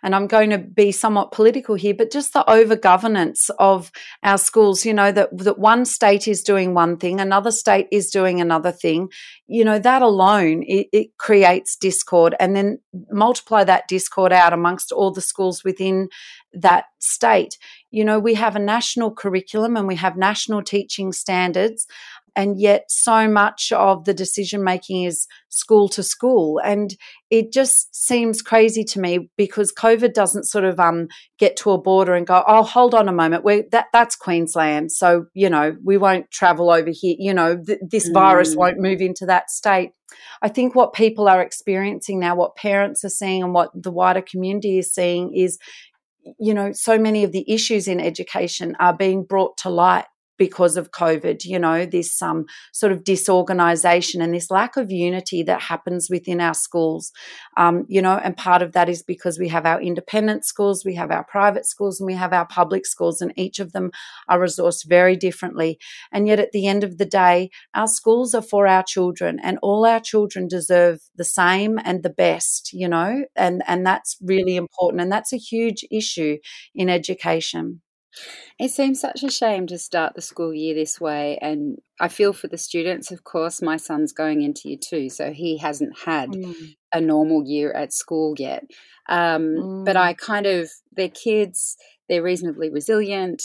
and 0.03 0.15
I'm 0.15 0.27
going 0.27 0.49
to 0.51 0.57
be 0.57 0.91
somewhat 0.91 1.31
political 1.31 1.75
here, 1.75 1.93
but 1.93 2.11
just 2.11 2.33
the 2.33 2.49
over 2.49 2.75
governance 2.75 3.49
of 3.59 3.91
our 4.23 4.37
schools, 4.37 4.85
you 4.85 4.93
know, 4.93 5.11
that, 5.11 5.37
that 5.37 5.59
one 5.59 5.83
state 5.85 6.27
is 6.27 6.41
doing 6.41 6.73
one 6.73 6.97
thing, 6.97 7.19
another 7.19 7.51
state 7.51 7.87
is 7.91 8.09
doing 8.09 8.39
another 8.39 8.71
thing. 8.71 9.09
You 9.47 9.65
know, 9.65 9.79
that 9.79 10.01
alone, 10.01 10.63
it, 10.65 10.87
it 10.93 11.17
creates 11.17 11.75
discord 11.75 12.35
and 12.39 12.55
then 12.55 12.79
multiply 13.11 13.65
that 13.65 13.87
discord 13.89 14.31
out 14.31 14.53
amongst 14.53 14.93
all 14.93 15.11
the 15.11 15.21
schools 15.21 15.63
within 15.63 16.07
that 16.53 16.85
state. 16.99 17.57
You 17.89 18.05
know, 18.05 18.19
we 18.19 18.35
have 18.35 18.55
a 18.55 18.59
national 18.59 19.11
curriculum 19.11 19.75
and 19.75 19.87
we 19.87 19.95
have 19.95 20.15
national 20.15 20.63
teaching 20.63 21.11
standards 21.11 21.87
and 22.35 22.59
yet 22.59 22.85
so 22.89 23.27
much 23.27 23.71
of 23.71 24.05
the 24.05 24.13
decision 24.13 24.63
making 24.63 25.03
is 25.03 25.27
school 25.49 25.89
to 25.89 26.03
school. 26.03 26.59
And 26.63 26.95
it 27.29 27.51
just 27.51 27.95
seems 27.95 28.41
crazy 28.41 28.83
to 28.83 28.99
me 28.99 29.29
because 29.37 29.73
covid 29.73 30.13
doesn't 30.13 30.43
sort 30.43 30.65
of 30.65 30.79
um, 30.79 31.07
get 31.39 31.55
to 31.57 31.71
a 31.71 31.77
border 31.77 32.13
and 32.13 32.27
go 32.27 32.43
oh 32.47 32.61
hold 32.61 32.93
on 32.93 33.07
a 33.07 33.13
moment 33.13 33.43
we 33.43 33.63
that 33.71 33.85
that's 33.93 34.15
queensland 34.15 34.91
so 34.91 35.25
you 35.33 35.49
know 35.49 35.75
we 35.83 35.97
won't 35.97 36.29
travel 36.29 36.69
over 36.69 36.91
here 36.91 37.15
you 37.17 37.33
know 37.33 37.57
th- 37.57 37.79
this 37.81 38.09
mm. 38.09 38.13
virus 38.13 38.55
won't 38.55 38.77
move 38.77 39.01
into 39.01 39.25
that 39.25 39.49
state. 39.49 39.91
I 40.41 40.49
think 40.49 40.75
what 40.75 40.93
people 40.93 41.29
are 41.29 41.41
experiencing 41.41 42.19
now 42.19 42.35
what 42.35 42.55
parents 42.55 43.03
are 43.05 43.09
seeing 43.09 43.43
and 43.43 43.53
what 43.53 43.69
the 43.73 43.91
wider 43.91 44.21
community 44.21 44.77
is 44.77 44.93
seeing 44.93 45.33
is 45.33 45.57
you 46.39 46.53
know 46.53 46.71
so 46.73 46.99
many 46.99 47.23
of 47.23 47.31
the 47.31 47.49
issues 47.51 47.87
in 47.87 47.99
education 47.99 48.75
are 48.79 48.95
being 48.95 49.23
brought 49.23 49.57
to 49.57 49.69
light 49.69 50.05
because 50.41 50.75
of 50.75 50.89
COVID, 50.89 51.45
you 51.45 51.59
know, 51.59 51.85
this 51.85 52.19
um, 52.19 52.47
sort 52.73 52.91
of 52.91 53.03
disorganization 53.03 54.23
and 54.23 54.33
this 54.33 54.49
lack 54.49 54.75
of 54.75 54.89
unity 54.89 55.43
that 55.43 55.61
happens 55.61 56.07
within 56.09 56.41
our 56.41 56.55
schools, 56.55 57.11
um, 57.57 57.85
you 57.87 58.01
know, 58.01 58.17
and 58.23 58.35
part 58.35 58.63
of 58.63 58.71
that 58.71 58.89
is 58.89 59.03
because 59.03 59.37
we 59.37 59.49
have 59.49 59.67
our 59.67 59.79
independent 59.79 60.43
schools, 60.43 60.83
we 60.83 60.95
have 60.95 61.11
our 61.11 61.23
private 61.25 61.67
schools, 61.67 61.99
and 61.99 62.07
we 62.07 62.15
have 62.15 62.33
our 62.33 62.47
public 62.47 62.87
schools, 62.87 63.21
and 63.21 63.31
each 63.35 63.59
of 63.59 63.71
them 63.71 63.91
are 64.27 64.39
resourced 64.39 64.83
very 64.89 65.15
differently. 65.15 65.77
And 66.11 66.27
yet, 66.27 66.39
at 66.39 66.53
the 66.53 66.65
end 66.65 66.83
of 66.83 66.97
the 66.97 67.05
day, 67.05 67.51
our 67.75 67.87
schools 67.87 68.33
are 68.33 68.41
for 68.41 68.65
our 68.65 68.81
children, 68.81 69.39
and 69.43 69.59
all 69.61 69.85
our 69.85 69.99
children 69.99 70.47
deserve 70.47 71.01
the 71.15 71.23
same 71.23 71.77
and 71.85 72.01
the 72.01 72.09
best, 72.09 72.73
you 72.73 72.87
know, 72.87 73.25
and, 73.35 73.61
and 73.67 73.85
that's 73.85 74.17
really 74.23 74.55
important. 74.55 75.03
And 75.03 75.11
that's 75.11 75.33
a 75.33 75.37
huge 75.37 75.85
issue 75.91 76.39
in 76.73 76.89
education. 76.89 77.81
It 78.59 78.69
seems 78.69 78.99
such 78.99 79.23
a 79.23 79.31
shame 79.31 79.67
to 79.67 79.77
start 79.77 80.15
the 80.15 80.21
school 80.21 80.53
year 80.53 80.75
this 80.75 80.99
way. 80.99 81.37
And 81.41 81.77
I 81.99 82.07
feel 82.07 82.33
for 82.33 82.47
the 82.47 82.57
students, 82.57 83.11
of 83.11 83.23
course. 83.23 83.61
My 83.61 83.77
son's 83.77 84.11
going 84.11 84.41
into 84.41 84.69
year 84.69 84.77
two, 84.81 85.09
so 85.09 85.31
he 85.31 85.57
hasn't 85.57 85.97
had 86.05 86.31
mm. 86.31 86.75
a 86.93 87.01
normal 87.01 87.43
year 87.45 87.71
at 87.73 87.93
school 87.93 88.35
yet. 88.37 88.63
Um, 89.09 89.41
mm. 89.41 89.85
But 89.85 89.97
I 89.97 90.13
kind 90.13 90.45
of, 90.45 90.69
they're 90.91 91.09
kids, 91.09 91.77
they're 92.07 92.23
reasonably 92.23 92.69
resilient 92.69 93.41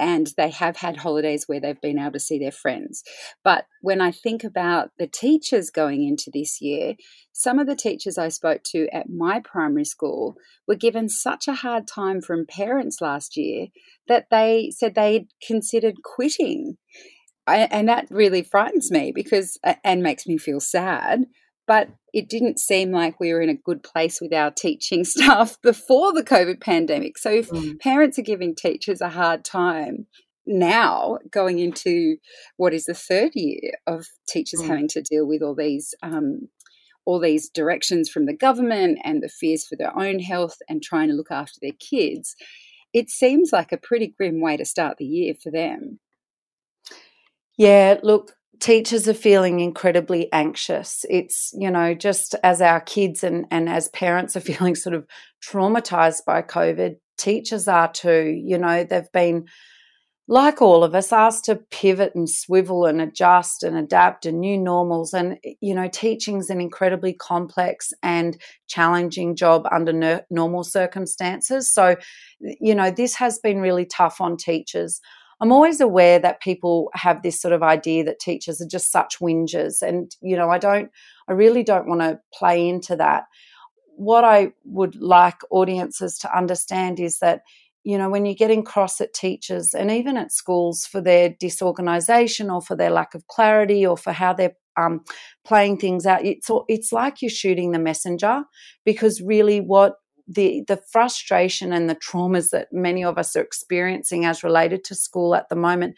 and 0.00 0.32
they 0.36 0.48
have 0.50 0.78
had 0.78 0.96
holidays 0.96 1.44
where 1.46 1.60
they've 1.60 1.80
been 1.80 1.98
able 1.98 2.12
to 2.12 2.18
see 2.18 2.38
their 2.38 2.50
friends. 2.50 3.04
But 3.44 3.66
when 3.82 4.00
I 4.00 4.10
think 4.10 4.42
about 4.42 4.90
the 4.98 5.06
teachers 5.06 5.70
going 5.70 6.02
into 6.02 6.30
this 6.32 6.60
year, 6.60 6.94
some 7.32 7.58
of 7.58 7.66
the 7.66 7.76
teachers 7.76 8.16
I 8.16 8.30
spoke 8.30 8.62
to 8.70 8.88
at 8.92 9.10
my 9.10 9.40
primary 9.40 9.84
school 9.84 10.36
were 10.66 10.74
given 10.74 11.08
such 11.08 11.46
a 11.46 11.54
hard 11.54 11.86
time 11.86 12.22
from 12.22 12.46
parents 12.46 13.00
last 13.00 13.36
year 13.36 13.66
that 14.08 14.26
they 14.30 14.72
said 14.74 14.94
they 14.94 15.26
considered 15.46 15.96
quitting. 16.02 16.78
I, 17.46 17.68
and 17.70 17.88
that 17.88 18.06
really 18.10 18.42
frightens 18.42 18.90
me 18.90 19.12
because 19.14 19.58
and 19.84 20.02
makes 20.02 20.26
me 20.26 20.38
feel 20.38 20.60
sad 20.60 21.26
but 21.70 21.88
it 22.12 22.28
didn't 22.28 22.58
seem 22.58 22.90
like 22.90 23.20
we 23.20 23.32
were 23.32 23.40
in 23.40 23.48
a 23.48 23.54
good 23.54 23.82
place 23.82 24.20
with 24.20 24.32
our 24.32 24.50
teaching 24.50 25.04
staff 25.04 25.56
before 25.62 26.12
the 26.12 26.24
COVID 26.24 26.60
pandemic. 26.60 27.18
So 27.18 27.30
if 27.30 27.50
mm. 27.50 27.78
parents 27.80 28.18
are 28.18 28.22
giving 28.22 28.54
teachers 28.54 29.00
a 29.00 29.08
hard 29.08 29.44
time 29.44 30.06
now, 30.46 31.18
going 31.30 31.58
into 31.58 32.16
what 32.56 32.74
is 32.74 32.86
the 32.86 32.94
third 32.94 33.32
year 33.34 33.72
of 33.86 34.06
teachers 34.28 34.60
mm. 34.60 34.66
having 34.66 34.88
to 34.88 35.02
deal 35.02 35.26
with 35.26 35.42
all 35.42 35.54
these 35.54 35.94
um, 36.02 36.48
all 37.06 37.20
these 37.20 37.48
directions 37.48 38.08
from 38.08 38.26
the 38.26 38.36
government 38.36 38.98
and 39.04 39.22
the 39.22 39.28
fears 39.28 39.66
for 39.66 39.76
their 39.76 39.96
own 39.98 40.18
health 40.18 40.56
and 40.68 40.82
trying 40.82 41.08
to 41.08 41.14
look 41.14 41.30
after 41.30 41.58
their 41.60 41.72
kids, 41.80 42.36
it 42.92 43.08
seems 43.08 43.52
like 43.52 43.72
a 43.72 43.78
pretty 43.78 44.14
grim 44.16 44.40
way 44.40 44.56
to 44.56 44.64
start 44.64 44.98
the 44.98 45.06
year 45.06 45.34
for 45.42 45.50
them. 45.50 45.98
Yeah, 47.56 47.98
look, 48.02 48.32
teachers 48.60 49.08
are 49.08 49.14
feeling 49.14 49.60
incredibly 49.60 50.32
anxious. 50.32 51.04
It's, 51.08 51.52
you 51.58 51.70
know, 51.70 51.94
just 51.94 52.34
as 52.44 52.60
our 52.60 52.80
kids 52.80 53.24
and, 53.24 53.46
and 53.50 53.68
as 53.68 53.88
parents 53.88 54.36
are 54.36 54.40
feeling 54.50 54.74
sort 54.74 54.94
of 54.94 55.06
traumatized 55.42 56.24
by 56.26 56.42
COVID, 56.42 56.96
teachers 57.18 57.66
are 57.68 57.90
too. 57.90 58.40
You 58.44 58.58
know, 58.58 58.84
they've 58.84 59.10
been, 59.12 59.46
like 60.28 60.62
all 60.62 60.84
of 60.84 60.94
us, 60.94 61.12
asked 61.12 61.46
to 61.46 61.56
pivot 61.56 62.14
and 62.14 62.30
swivel 62.30 62.86
and 62.86 63.00
adjust 63.00 63.64
and 63.64 63.76
adapt 63.76 64.26
and 64.26 64.38
new 64.40 64.56
normals. 64.56 65.12
And, 65.12 65.38
eh, 65.44 65.54
you 65.60 65.74
know, 65.74 65.88
teaching's 65.88 66.50
an 66.50 66.60
incredibly 66.60 67.12
complex 67.14 67.92
and 68.02 68.40
challenging 68.68 69.34
job 69.34 69.66
under 69.72 70.24
normal 70.30 70.62
circumstances. 70.62 71.72
So, 71.72 71.96
eh, 72.46 72.54
you 72.60 72.74
know, 72.74 72.90
this 72.90 73.16
has 73.16 73.38
been 73.40 73.60
really 73.60 73.86
tough 73.86 74.20
on 74.20 74.36
teachers. 74.36 75.00
I'm 75.40 75.52
always 75.52 75.80
aware 75.80 76.18
that 76.18 76.42
people 76.42 76.90
have 76.94 77.22
this 77.22 77.40
sort 77.40 77.54
of 77.54 77.62
idea 77.62 78.04
that 78.04 78.20
teachers 78.20 78.60
are 78.60 78.68
just 78.68 78.92
such 78.92 79.18
whingers. 79.20 79.80
And, 79.80 80.14
you 80.20 80.36
know, 80.36 80.50
I 80.50 80.58
don't, 80.58 80.90
I 81.28 81.32
really 81.32 81.62
don't 81.62 81.88
want 81.88 82.02
to 82.02 82.20
play 82.34 82.68
into 82.68 82.96
that. 82.96 83.24
What 83.96 84.24
I 84.24 84.52
would 84.64 84.96
like 84.96 85.40
audiences 85.50 86.18
to 86.18 86.36
understand 86.36 87.00
is 87.00 87.18
that, 87.20 87.40
you 87.84 87.96
know, 87.96 88.10
when 88.10 88.26
you're 88.26 88.34
getting 88.34 88.62
cross 88.62 89.00
at 89.00 89.14
teachers 89.14 89.72
and 89.72 89.90
even 89.90 90.18
at 90.18 90.32
schools 90.32 90.84
for 90.84 91.00
their 91.00 91.30
disorganization 91.40 92.50
or 92.50 92.60
for 92.60 92.76
their 92.76 92.90
lack 92.90 93.14
of 93.14 93.26
clarity 93.26 93.86
or 93.86 93.96
for 93.96 94.12
how 94.12 94.34
they're 94.34 94.56
um, 94.76 95.02
playing 95.44 95.78
things 95.78 96.04
out, 96.04 96.24
it's 96.24 96.50
it's 96.68 96.92
like 96.92 97.22
you're 97.22 97.30
shooting 97.30 97.72
the 97.72 97.78
messenger 97.78 98.44
because 98.84 99.22
really 99.22 99.60
what 99.60 99.94
the 100.30 100.62
the 100.68 100.80
frustration 100.92 101.72
and 101.72 101.90
the 101.90 101.96
traumas 101.96 102.50
that 102.50 102.68
many 102.72 103.04
of 103.04 103.18
us 103.18 103.34
are 103.34 103.42
experiencing 103.42 104.24
as 104.24 104.44
related 104.44 104.84
to 104.84 104.94
school 104.94 105.34
at 105.34 105.48
the 105.48 105.56
moment 105.56 105.96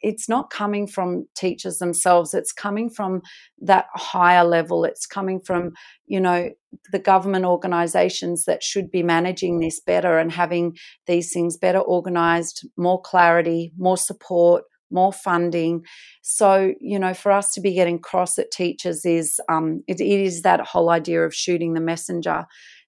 it's 0.00 0.28
not 0.28 0.50
coming 0.50 0.86
from 0.86 1.26
teachers 1.34 1.78
themselves. 1.78 2.34
It's 2.34 2.52
coming 2.52 2.90
from 2.90 3.22
that 3.60 3.86
higher 3.94 4.44
level. 4.44 4.84
It's 4.84 5.06
coming 5.06 5.40
from 5.40 5.72
you 6.06 6.20
know 6.20 6.50
the 6.92 6.98
government 6.98 7.44
organizations 7.44 8.44
that 8.44 8.62
should 8.62 8.90
be 8.90 9.02
managing 9.02 9.60
this 9.60 9.80
better 9.80 10.18
and 10.18 10.30
having 10.30 10.76
these 11.06 11.32
things 11.32 11.56
better 11.56 11.78
organized 11.78 12.68
more 12.76 13.00
clarity 13.00 13.72
more 13.78 13.96
support 13.96 14.64
more 14.90 15.12
funding. 15.12 15.84
So 16.22 16.74
you 16.80 16.98
know 16.98 17.14
for 17.14 17.32
us 17.32 17.52
to 17.54 17.60
be 17.60 17.74
getting 17.74 17.98
cross 17.98 18.38
at 18.38 18.50
teachers 18.50 19.04
is 19.04 19.40
um, 19.48 19.82
it, 19.86 20.00
it 20.00 20.20
is 20.20 20.42
that 20.42 20.60
whole 20.60 20.90
idea 20.90 21.24
of 21.24 21.34
shooting 21.34 21.74
the 21.74 21.80
messenger 21.80 22.46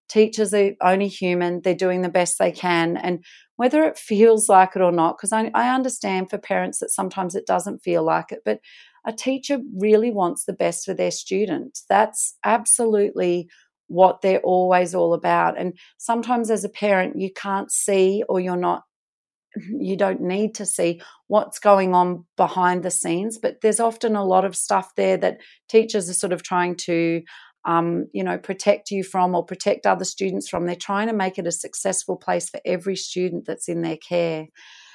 teachers 0.08 0.54
are 0.54 0.72
only 0.80 1.08
human 1.08 1.60
they're 1.62 1.74
doing 1.74 2.02
the 2.02 2.08
best 2.08 2.38
they 2.38 2.52
can 2.52 2.96
and 2.96 3.24
whether 3.56 3.82
it 3.82 3.98
feels 3.98 4.48
like 4.48 4.76
it 4.76 4.82
or 4.82 4.92
not 4.92 5.16
because 5.16 5.32
I, 5.32 5.50
I, 5.54 5.74
understand 5.74 6.30
for 6.30 6.38
parents 6.38 6.78
that 6.78 6.90
sometimes 6.90 7.34
it 7.34 7.46
doesn't 7.46 7.82
feel 7.82 8.02
like 8.04 8.32
it 8.32 8.40
but 8.44 8.60
a 9.08 9.12
teacher 9.12 9.58
really 9.74 10.10
wants 10.10 10.44
the 10.44 10.52
best 10.52 10.84
for 10.84 10.92
their 10.92 11.10
student. 11.10 11.78
That's 11.88 12.36
absolutely 12.44 13.48
what 13.86 14.20
they're 14.20 14.40
always 14.40 14.94
all 14.94 15.14
about 15.14 15.58
and 15.58 15.72
sometimes 15.96 16.50
as 16.50 16.62
a 16.62 16.68
parent 16.68 17.18
you 17.18 17.32
can't 17.32 17.72
see 17.72 18.22
or 18.28 18.38
you're 18.38 18.54
not 18.54 18.82
you 19.80 19.96
don't 19.96 20.20
need 20.20 20.54
to 20.54 20.66
see 20.66 21.00
what's 21.28 21.58
going 21.58 21.94
on 21.94 22.26
behind 22.36 22.82
the 22.82 22.90
scenes 22.90 23.38
but 23.38 23.62
there's 23.62 23.80
often 23.80 24.14
a 24.14 24.26
lot 24.26 24.44
of 24.44 24.54
stuff 24.54 24.94
there 24.94 25.16
that 25.16 25.38
teachers 25.70 26.10
are 26.10 26.14
sort 26.14 26.34
of 26.34 26.42
trying 26.42 26.76
to 26.76 27.22
um, 27.64 28.06
you 28.12 28.24
know, 28.24 28.38
protect 28.38 28.90
you 28.90 29.02
from 29.02 29.34
or 29.34 29.44
protect 29.44 29.86
other 29.86 30.04
students 30.04 30.48
from. 30.48 30.66
They're 30.66 30.76
trying 30.76 31.08
to 31.08 31.12
make 31.12 31.38
it 31.38 31.46
a 31.46 31.52
successful 31.52 32.16
place 32.16 32.48
for 32.48 32.60
every 32.64 32.96
student 32.96 33.44
that's 33.46 33.68
in 33.68 33.82
their 33.82 33.96
care. 33.96 34.46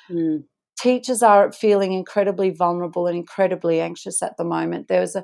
Mm. 0.09 0.43
Teachers 0.79 1.21
are 1.21 1.51
feeling 1.51 1.93
incredibly 1.93 2.49
vulnerable 2.49 3.07
and 3.07 3.17
incredibly 3.17 3.79
anxious 3.79 4.21
at 4.21 4.37
the 4.37 4.43
moment. 4.43 4.87
There 4.87 5.01
was 5.01 5.15
a 5.15 5.23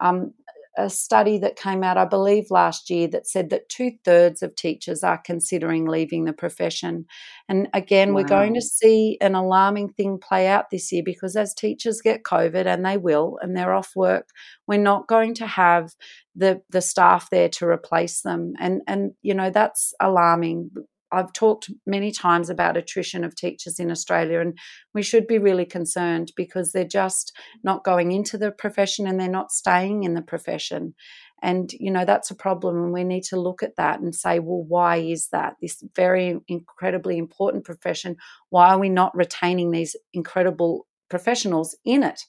um, 0.00 0.34
a 0.76 0.88
study 0.88 1.38
that 1.38 1.56
came 1.56 1.82
out, 1.82 1.96
I 1.96 2.04
believe, 2.04 2.50
last 2.50 2.90
year 2.90 3.08
that 3.08 3.26
said 3.26 3.50
that 3.50 3.68
two 3.68 3.92
thirds 4.04 4.42
of 4.42 4.54
teachers 4.54 5.02
are 5.02 5.18
considering 5.18 5.86
leaving 5.86 6.24
the 6.24 6.32
profession. 6.32 7.06
And 7.48 7.68
again, 7.74 8.10
wow. 8.10 8.16
we're 8.16 8.28
going 8.28 8.54
to 8.54 8.60
see 8.60 9.18
an 9.20 9.34
alarming 9.34 9.90
thing 9.90 10.18
play 10.18 10.46
out 10.46 10.70
this 10.70 10.92
year 10.92 11.02
because 11.04 11.36
as 11.36 11.54
teachers 11.54 12.00
get 12.00 12.22
COVID, 12.22 12.66
and 12.66 12.84
they 12.84 12.96
will, 12.96 13.38
and 13.42 13.56
they're 13.56 13.74
off 13.74 13.92
work, 13.96 14.28
we're 14.66 14.78
not 14.78 15.08
going 15.08 15.34
to 15.34 15.46
have 15.46 15.90
the 16.34 16.62
the 16.70 16.80
staff 16.80 17.28
there 17.30 17.48
to 17.48 17.66
replace 17.66 18.22
them. 18.22 18.54
And 18.58 18.82
and 18.86 19.12
you 19.22 19.34
know 19.34 19.50
that's 19.50 19.92
alarming. 20.00 20.70
I've 21.12 21.32
talked 21.32 21.70
many 21.86 22.12
times 22.12 22.50
about 22.50 22.76
attrition 22.76 23.24
of 23.24 23.34
teachers 23.34 23.78
in 23.78 23.90
Australia, 23.90 24.40
and 24.40 24.56
we 24.94 25.02
should 25.02 25.26
be 25.26 25.38
really 25.38 25.64
concerned 25.64 26.32
because 26.36 26.72
they're 26.72 26.84
just 26.84 27.36
not 27.64 27.84
going 27.84 28.12
into 28.12 28.38
the 28.38 28.52
profession 28.52 29.06
and 29.06 29.18
they're 29.18 29.28
not 29.28 29.52
staying 29.52 30.04
in 30.04 30.14
the 30.14 30.22
profession. 30.22 30.94
And, 31.42 31.72
you 31.72 31.90
know, 31.90 32.04
that's 32.04 32.30
a 32.30 32.36
problem, 32.36 32.76
and 32.76 32.92
we 32.92 33.02
need 33.02 33.24
to 33.24 33.40
look 33.40 33.62
at 33.62 33.76
that 33.76 34.00
and 34.00 34.14
say, 34.14 34.40
well, 34.40 34.64
why 34.66 34.96
is 34.96 35.28
that? 35.32 35.54
This 35.60 35.82
very 35.96 36.38
incredibly 36.48 37.16
important 37.16 37.64
profession, 37.64 38.16
why 38.50 38.68
are 38.70 38.78
we 38.78 38.90
not 38.90 39.16
retaining 39.16 39.70
these 39.70 39.96
incredible 40.12 40.86
professionals 41.10 41.76
in 41.84 42.02
it 42.02 42.22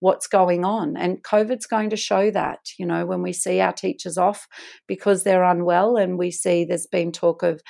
what's 0.00 0.28
going 0.28 0.64
on 0.64 0.96
and 0.96 1.24
covid's 1.24 1.66
going 1.66 1.90
to 1.90 1.96
show 1.96 2.30
that 2.30 2.60
you 2.78 2.86
know 2.86 3.04
when 3.04 3.20
we 3.20 3.32
see 3.32 3.60
our 3.60 3.72
teachers 3.72 4.16
off 4.16 4.46
because 4.86 5.24
they're 5.24 5.42
unwell 5.42 5.96
and 5.96 6.16
we 6.16 6.30
see 6.30 6.64
there's 6.64 6.86
been 6.86 7.10
talk 7.10 7.42
of 7.42 7.60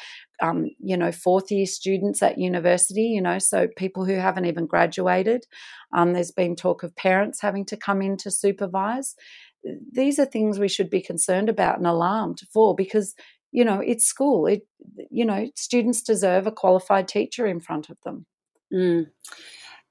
um, 0.40 0.71
you 0.78 0.97
know, 0.97 1.12
fourth 1.12 1.50
year 1.50 1.66
students 1.66 2.23
at 2.23 2.38
university, 2.38 3.02
you 3.02 3.21
know, 3.21 3.38
so 3.38 3.68
people 3.76 4.04
who 4.04 4.14
haven't 4.14 4.47
even 4.47 4.66
graduated. 4.66 5.45
Um, 5.92 6.12
there's 6.12 6.30
been 6.30 6.57
talk 6.57 6.83
of 6.83 6.95
parents 6.97 7.40
having 7.40 7.64
to 7.66 7.76
come 7.76 8.02
in 8.02 8.16
to 8.18 8.30
supervise. 8.30 9.14
These 9.92 10.18
are 10.18 10.25
things 10.25 10.59
we 10.59 10.68
should 10.68 10.90
be 10.90 11.02
concerned 11.02 11.49
about 11.49 11.78
and 11.78 11.87
alarmed 11.87 12.40
for 12.52 12.75
because, 12.75 13.14
you 13.50 13.64
know, 13.64 13.80
it's 13.80 14.07
school. 14.07 14.47
It, 14.47 14.66
you 15.11 15.25
know, 15.25 15.50
students 15.57 16.02
deserve 16.02 16.47
a 16.47 16.52
qualified 16.52 17.09
teacher 17.09 17.47
in 17.47 17.61
front 17.61 17.90
of 17.90 17.99
them. 18.04 18.26
Mm. 18.73 19.07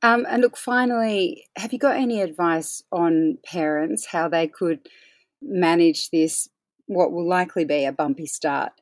Um, 0.03 0.25
and 0.29 0.41
look, 0.41 0.57
finally, 0.57 1.45
have 1.57 1.73
you 1.73 1.79
got 1.79 1.97
any 1.97 2.21
advice 2.21 2.83
on 2.91 3.39
parents 3.43 4.05
how 4.05 4.29
they 4.29 4.47
could 4.47 4.87
manage 5.41 6.09
this, 6.11 6.47
what 6.85 7.11
will 7.11 7.27
likely 7.27 7.65
be 7.65 7.85
a 7.85 7.91
bumpy 7.91 8.27
start? 8.27 8.73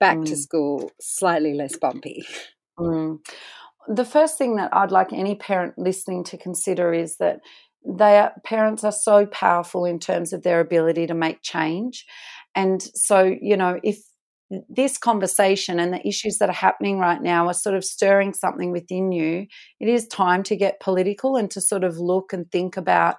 Back 0.00 0.18
mm. 0.18 0.26
to 0.26 0.36
school 0.36 0.90
slightly 1.00 1.54
less 1.54 1.76
bumpy. 1.76 2.26
Mm. 2.78 3.18
the 3.86 4.04
first 4.04 4.36
thing 4.36 4.56
that 4.56 4.74
I'd 4.74 4.90
like 4.90 5.12
any 5.12 5.36
parent 5.36 5.74
listening 5.78 6.24
to 6.24 6.36
consider 6.36 6.92
is 6.92 7.18
that 7.18 7.38
they 7.86 8.18
are, 8.18 8.32
parents 8.44 8.82
are 8.82 8.92
so 8.92 9.26
powerful 9.26 9.84
in 9.84 9.98
terms 9.98 10.32
of 10.32 10.42
their 10.42 10.58
ability 10.58 11.06
to 11.06 11.14
make 11.14 11.42
change. 11.42 12.04
And 12.54 12.82
so, 12.94 13.22
you 13.40 13.56
know, 13.56 13.78
if 13.82 13.98
this 14.68 14.98
conversation 14.98 15.78
and 15.78 15.92
the 15.92 16.06
issues 16.06 16.38
that 16.38 16.48
are 16.48 16.52
happening 16.52 16.98
right 16.98 17.22
now 17.22 17.46
are 17.46 17.54
sort 17.54 17.74
of 17.74 17.84
stirring 17.84 18.32
something 18.32 18.70
within 18.70 19.12
you, 19.12 19.46
it 19.80 19.88
is 19.88 20.06
time 20.06 20.42
to 20.44 20.56
get 20.56 20.80
political 20.80 21.36
and 21.36 21.50
to 21.50 21.60
sort 21.60 21.84
of 21.84 21.98
look 21.98 22.32
and 22.32 22.50
think 22.50 22.76
about 22.76 23.16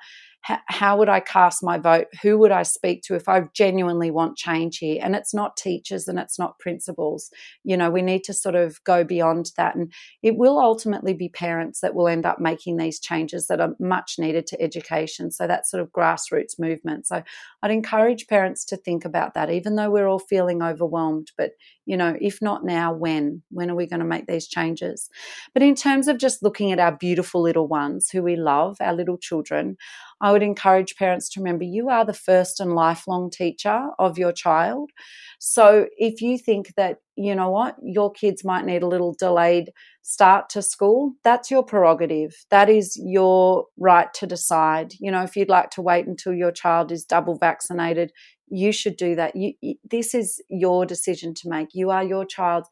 how 0.68 0.98
would 0.98 1.10
I 1.10 1.22
cast 1.22 1.64
my 1.64 1.80
vote? 1.80 2.06
Who 2.22 2.38
would 2.38 2.52
I 2.52 2.62
speak 2.64 3.02
to 3.04 3.16
if 3.16 3.28
I 3.28 3.46
genuinely 3.54 4.12
want 4.12 4.38
change 4.38 4.78
here? 4.78 5.00
And 5.02 5.16
it's 5.16 5.34
not 5.34 5.58
teachers 5.58 6.08
and 6.08 6.20
it's 6.20 6.38
not 6.38 6.60
principals. 6.60 7.32
You 7.64 7.76
know, 7.76 7.90
we 7.90 8.04
need 8.04 8.24
to 8.26 8.34
sort 8.34 8.54
of 8.54 8.84
go 8.84 9.04
beyond 9.04 9.52
that. 9.58 9.76
And 9.76 9.92
it 10.22 10.38
will 10.38 10.60
ultimately 10.60 11.14
be 11.14 11.30
parents 11.30 11.82
that 11.82 11.96
will 11.96 12.08
end 12.08 12.28
up 12.28 12.40
making 12.40 12.78
these 12.78 13.00
changes 13.00 13.48
that 13.48 13.60
are 13.60 13.76
much 13.80 14.16
needed 14.20 14.46
to 14.48 14.62
education. 14.62 15.32
So 15.32 15.48
that 15.48 15.68
sort 15.68 15.82
of 15.82 15.92
grassroots 15.92 16.60
movement. 16.60 17.08
So 17.08 17.24
I'd 17.64 17.72
encourage 17.72 18.28
parents 18.28 18.66
to 18.66 18.78
think 18.78 19.04
about 19.04 19.34
that, 19.34 19.50
even 19.50 19.76
though 19.76 19.90
we're 19.90 20.08
all 20.08 20.20
feeling 20.20 20.62
overwhelmed. 20.62 21.32
But, 21.38 21.52
you 21.86 21.98
know, 21.98 22.16
if 22.22 22.40
not 22.40 22.64
now, 22.64 22.94
when? 22.94 23.42
When 23.50 23.72
are 23.72 23.76
we 23.76 23.88
going 23.88 24.00
to 24.00 24.06
make 24.06 24.28
these 24.28 24.48
changes? 24.48 25.10
But 25.56 25.64
in 25.64 25.74
terms 25.74 26.08
of 26.08 26.20
just 26.20 26.44
looking 26.44 26.72
at 26.72 26.80
our 26.80 26.96
beautiful 26.96 27.42
little 27.42 27.68
ones 27.68 28.10
who 28.12 28.22
we 28.22 28.36
love, 28.36 28.78
our 28.80 28.94
little 28.94 29.18
children, 29.18 29.78
I 30.26 30.32
would 30.32 30.42
encourage 30.42 30.96
parents 30.96 31.30
to 31.30 31.40
remember 31.40 31.66
you 31.66 31.90
are 31.90 32.04
the 32.04 32.12
first 32.12 32.60
and 32.60 32.74
lifelong 32.74 33.30
teacher 33.30 33.90
of 34.00 34.18
your 34.18 34.32
child. 34.32 34.90
So 35.38 35.86
if 35.98 36.20
you 36.20 36.40
think 36.40 36.74
that, 36.78 36.98
you 37.16 37.36
know 37.36 37.52
what, 37.52 37.76
your 37.84 38.12
kids 38.12 38.44
might 38.44 38.66
need 38.66 38.82
a 38.82 38.88
little 38.88 39.14
delayed 39.14 39.70
start 40.02 40.50
to 40.50 40.64
school, 40.64 41.14
that's 41.24 41.52
your 41.52 41.62
prerogative. 41.62 42.34
That 42.50 42.72
is 42.72 43.00
your 43.00 43.66
right 43.78 44.12
to 44.16 44.26
decide. 44.26 44.96
You 45.00 45.12
know, 45.12 45.22
if 45.22 45.36
you'd 45.36 45.48
like 45.48 45.70
to 45.72 45.84
wait 45.84 46.08
until 46.08 46.34
your 46.34 46.52
child 46.52 46.92
is 46.92 47.06
double 47.06 47.38
vaccinated, 47.38 48.12
you 48.48 48.72
should 48.72 48.98
do 48.98 49.14
that. 49.14 49.36
You, 49.36 49.54
this 49.84 50.16
is 50.16 50.42
your 50.50 50.88
decision 50.88 51.36
to 51.36 51.50
make. 51.50 51.68
You 51.76 51.92
are 51.92 52.04
your 52.04 52.26
child's 52.26 52.70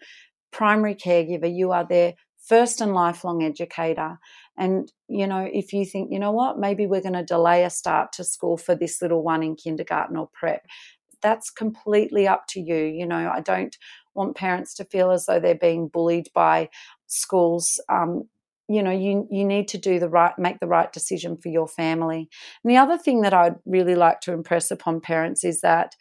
primary 0.51 0.95
caregiver. 0.95 1.55
You 1.55 1.72
are 1.72 1.86
their 1.88 2.15
first 2.43 2.81
and 2.81 2.93
lifelong 2.93 3.43
educator. 3.43 4.17
And, 4.57 4.91
you 5.07 5.25
know, 5.25 5.50
if 5.51 5.74
you 5.74 5.86
think, 5.86 6.12
you 6.12 6.19
know 6.19 6.31
what, 6.31 6.60
maybe 6.60 6.86
we're 6.86 7.01
going 7.01 7.13
to 7.13 7.24
delay 7.24 7.63
a 7.63 7.69
start 7.69 8.12
to 8.13 8.24
school 8.24 8.57
for 8.57 8.75
this 8.75 9.01
little 9.01 9.24
one 9.24 9.43
in 9.43 9.55
kindergarten 9.55 10.15
or 10.15 10.29
prep, 10.33 10.65
that's 11.22 11.50
completely 11.50 12.27
up 12.27 12.45
to 12.50 12.60
you. 12.60 12.75
You 12.75 13.07
know, 13.07 13.31
I 13.33 13.41
don't 13.41 13.75
want 14.13 14.36
parents 14.36 14.75
to 14.75 14.86
feel 14.86 15.12
as 15.12 15.25
though 15.25 15.39
they're 15.39 15.55
being 15.55 15.88
bullied 15.88 16.27
by 16.33 16.69
schools. 17.07 17.81
Um, 17.89 18.29
you 18.69 18.81
know 18.81 18.91
you 18.91 19.27
you 19.29 19.43
need 19.43 19.67
to 19.67 19.77
do 19.77 20.00
the 20.00 20.10
right 20.10 20.38
make 20.38 20.60
the 20.60 20.67
right 20.67 20.91
decision 20.93 21.38
for 21.38 21.50
your 21.50 21.67
family 21.67 22.29
and 22.63 22.72
the 22.72 22.77
other 22.77 22.98
thing 22.98 23.22
that 23.22 23.33
i'd 23.33 23.55
really 23.65 23.95
like 23.95 24.22
to 24.22 24.31
impress 24.31 24.72
upon 24.72 25.01
parents 25.01 25.43
is 25.43 25.62
that 25.62 25.95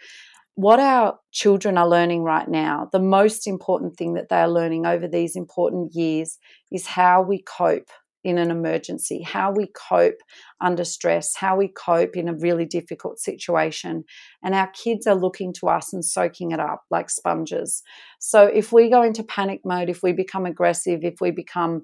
what 0.55 0.79
our 0.79 1.19
children 1.33 1.77
are 1.77 1.89
learning 1.89 2.23
right 2.23 2.49
now 2.49 2.89
the 2.93 3.01
most 3.01 3.47
important 3.47 3.97
thing 3.97 4.15
that 4.15 4.29
they 4.29 4.37
are 4.37 4.49
learning 4.49 4.87
over 4.87 5.09
these 5.09 5.35
important 5.35 5.95
years 5.95 6.39
is 6.71 6.87
how 6.87 7.21
we 7.21 7.43
cope 7.43 7.91
in 8.25 8.39
an 8.39 8.51
emergency, 8.51 9.23
how 9.23 9.53
we 9.53 9.69
cope 9.69 10.19
under 10.61 10.85
stress, 10.85 11.37
how 11.37 11.57
we 11.57 11.69
cope 11.69 12.17
in 12.17 12.29
a 12.29 12.35
really 12.35 12.65
difficult 12.65 13.19
situation. 13.19 14.05
And 14.43 14.55
our 14.55 14.69
kids 14.69 15.07
are 15.07 15.15
looking 15.15 15.53
to 15.55 15.69
us 15.69 15.93
and 15.93 16.05
soaking 16.05 16.53
it 16.53 16.61
up 16.61 16.85
like 16.91 17.11
sponges. 17.11 17.83
So 18.21 18.45
if 18.45 18.73
we 18.73 18.89
go 18.91 19.03
into 19.03 19.23
panic 19.23 19.61
mode, 19.65 19.91
if 19.91 20.03
we 20.03 20.13
become 20.13 20.47
aggressive, 20.47 21.01
if 21.03 21.21
we 21.21 21.31
become 21.31 21.83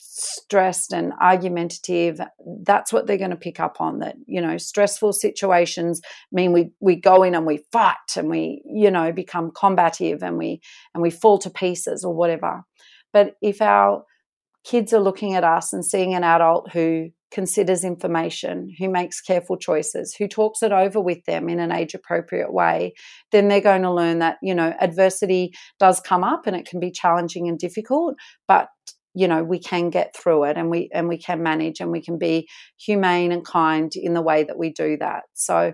stressed 0.00 0.92
and 0.92 1.12
argumentative 1.20 2.20
that's 2.62 2.92
what 2.92 3.06
they're 3.06 3.18
going 3.18 3.30
to 3.30 3.36
pick 3.36 3.58
up 3.58 3.80
on 3.80 3.98
that 3.98 4.14
you 4.26 4.40
know 4.40 4.56
stressful 4.56 5.12
situations 5.12 6.00
mean 6.30 6.52
we 6.52 6.70
we 6.78 6.94
go 6.94 7.24
in 7.24 7.34
and 7.34 7.44
we 7.44 7.64
fight 7.72 7.96
and 8.16 8.30
we 8.30 8.62
you 8.64 8.92
know 8.92 9.10
become 9.10 9.50
combative 9.50 10.22
and 10.22 10.38
we 10.38 10.60
and 10.94 11.02
we 11.02 11.10
fall 11.10 11.36
to 11.36 11.50
pieces 11.50 12.04
or 12.04 12.14
whatever 12.14 12.62
but 13.12 13.34
if 13.42 13.60
our 13.60 14.04
kids 14.68 14.92
are 14.92 15.00
looking 15.00 15.34
at 15.34 15.44
us 15.44 15.72
and 15.72 15.84
seeing 15.84 16.14
an 16.14 16.22
adult 16.22 16.70
who 16.72 17.08
considers 17.30 17.84
information, 17.84 18.74
who 18.78 18.88
makes 18.88 19.20
careful 19.20 19.56
choices, 19.56 20.14
who 20.14 20.28
talks 20.28 20.62
it 20.62 20.72
over 20.72 21.00
with 21.00 21.24
them 21.24 21.48
in 21.48 21.58
an 21.58 21.72
age 21.72 21.94
appropriate 21.94 22.52
way, 22.52 22.92
then 23.32 23.48
they're 23.48 23.60
going 23.62 23.82
to 23.82 23.92
learn 23.92 24.18
that, 24.18 24.36
you 24.42 24.54
know, 24.54 24.74
adversity 24.80 25.52
does 25.78 26.00
come 26.00 26.22
up 26.22 26.46
and 26.46 26.54
it 26.54 26.68
can 26.68 26.80
be 26.80 26.90
challenging 26.90 27.48
and 27.48 27.58
difficult, 27.58 28.14
but 28.46 28.68
you 29.14 29.26
know 29.26 29.42
we 29.42 29.58
can 29.58 29.88
get 29.88 30.14
through 30.14 30.44
it 30.44 30.58
and 30.58 30.68
we 30.68 30.90
and 30.92 31.08
we 31.08 31.16
can 31.16 31.42
manage 31.42 31.80
and 31.80 31.90
we 31.90 32.00
can 32.00 32.18
be 32.18 32.46
humane 32.76 33.32
and 33.32 33.44
kind 33.44 33.92
in 33.96 34.12
the 34.12 34.20
way 34.20 34.44
that 34.44 34.58
we 34.58 34.70
do 34.70 34.98
that. 34.98 35.22
So 35.32 35.72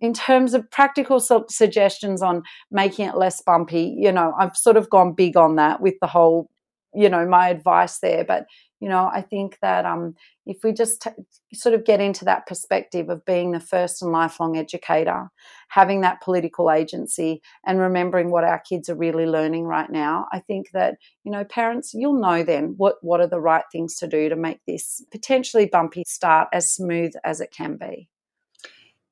in 0.00 0.14
terms 0.14 0.54
of 0.54 0.70
practical 0.70 1.20
suggestions 1.48 2.22
on 2.22 2.42
making 2.70 3.08
it 3.08 3.16
less 3.16 3.42
bumpy 3.42 3.94
you 3.98 4.10
know 4.10 4.32
i've 4.38 4.56
sort 4.56 4.78
of 4.78 4.88
gone 4.88 5.12
big 5.12 5.36
on 5.36 5.56
that 5.56 5.82
with 5.82 5.94
the 6.00 6.06
whole 6.06 6.48
you 6.94 7.08
know 7.08 7.26
my 7.26 7.48
advice 7.48 7.98
there 7.98 8.24
but 8.24 8.46
you 8.80 8.88
know 8.88 9.10
i 9.12 9.20
think 9.20 9.58
that 9.62 9.84
um, 9.84 10.14
if 10.46 10.64
we 10.64 10.72
just 10.72 11.02
t- 11.02 11.10
sort 11.52 11.74
of 11.74 11.84
get 11.84 12.00
into 12.00 12.24
that 12.24 12.46
perspective 12.46 13.08
of 13.08 13.24
being 13.24 13.52
the 13.52 13.60
first 13.60 14.02
and 14.02 14.12
lifelong 14.12 14.56
educator 14.56 15.28
having 15.68 16.00
that 16.00 16.20
political 16.20 16.70
agency 16.70 17.40
and 17.66 17.78
remembering 17.78 18.30
what 18.30 18.44
our 18.44 18.58
kids 18.60 18.88
are 18.88 18.96
really 18.96 19.26
learning 19.26 19.64
right 19.64 19.90
now 19.90 20.26
i 20.32 20.38
think 20.38 20.70
that 20.72 20.96
you 21.24 21.30
know 21.30 21.44
parents 21.44 21.94
you'll 21.94 22.20
know 22.20 22.42
then 22.42 22.74
what 22.76 22.96
what 23.02 23.20
are 23.20 23.28
the 23.28 23.40
right 23.40 23.64
things 23.70 23.96
to 23.96 24.06
do 24.06 24.28
to 24.28 24.36
make 24.36 24.60
this 24.66 25.04
potentially 25.12 25.66
bumpy 25.66 26.04
start 26.06 26.48
as 26.52 26.72
smooth 26.72 27.12
as 27.24 27.40
it 27.40 27.52
can 27.52 27.76
be 27.76 28.08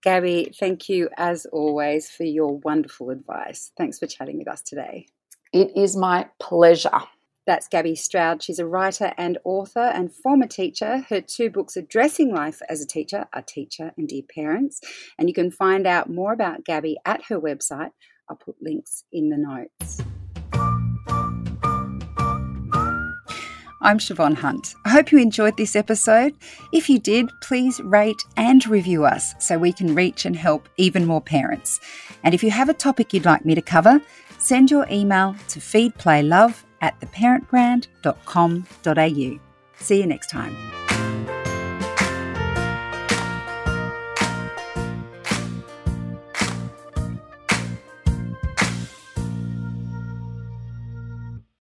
Gabby, 0.03 0.53
thank 0.59 0.89
you 0.89 1.09
as 1.19 1.45
always 1.47 2.09
for 2.09 2.23
your 2.23 2.59
wonderful 2.59 3.11
advice. 3.11 3.73
Thanks 3.77 3.99
for 3.99 4.07
chatting 4.07 4.39
with 4.39 4.47
us 4.47 4.63
today. 4.63 5.07
It 5.53 5.77
is 5.77 5.97
my 5.97 6.29
pleasure. 6.39 7.01
That's 7.49 7.67
Gabby 7.67 7.95
Stroud. 7.95 8.43
She's 8.43 8.59
a 8.59 8.67
writer 8.67 9.15
and 9.17 9.39
author 9.43 9.81
and 9.81 10.13
former 10.13 10.47
teacher. 10.47 11.07
Her 11.09 11.23
two 11.23 11.49
books, 11.49 11.79
Addressing 11.79 12.31
Life 12.31 12.61
as 12.69 12.83
a 12.83 12.87
Teacher, 12.87 13.25
are 13.33 13.41
Teacher 13.41 13.95
and 13.97 14.07
Dear 14.07 14.21
Parents. 14.35 14.83
And 15.19 15.31
you 15.31 15.35
can 15.35 15.51
find 15.51 15.87
out 15.87 16.11
more 16.11 16.35
about 16.35 16.67
Gabby 16.67 16.99
at 17.07 17.25
her 17.31 17.41
website. 17.41 17.93
I'll 18.29 18.37
put 18.37 18.57
links 18.61 19.05
in 19.11 19.31
the 19.31 19.39
notes. 19.39 20.03
I'm 23.81 23.97
Siobhan 23.97 24.35
Hunt. 24.35 24.75
I 24.85 24.91
hope 24.91 25.11
you 25.11 25.19
enjoyed 25.19 25.57
this 25.57 25.75
episode. 25.75 26.35
If 26.75 26.91
you 26.91 26.99
did, 26.99 27.31
please 27.41 27.81
rate 27.81 28.23
and 28.37 28.67
review 28.67 29.07
us 29.07 29.35
so 29.39 29.57
we 29.57 29.73
can 29.73 29.95
reach 29.95 30.27
and 30.27 30.37
help 30.37 30.69
even 30.77 31.07
more 31.07 31.23
parents. 31.23 31.81
And 32.23 32.35
if 32.35 32.43
you 32.43 32.51
have 32.51 32.69
a 32.69 32.75
topic 32.75 33.15
you'd 33.15 33.25
like 33.25 33.47
me 33.47 33.55
to 33.55 33.63
cover, 33.63 34.03
send 34.39 34.71
your 34.71 34.87
email 34.91 35.35
to 35.49 35.61
feedplaylove 35.61 36.65
at 36.81 36.99
theparentbrand.com.au. 37.01 39.41
See 39.81 40.01
you 40.01 40.07
next 40.07 40.31
time. 40.31 40.88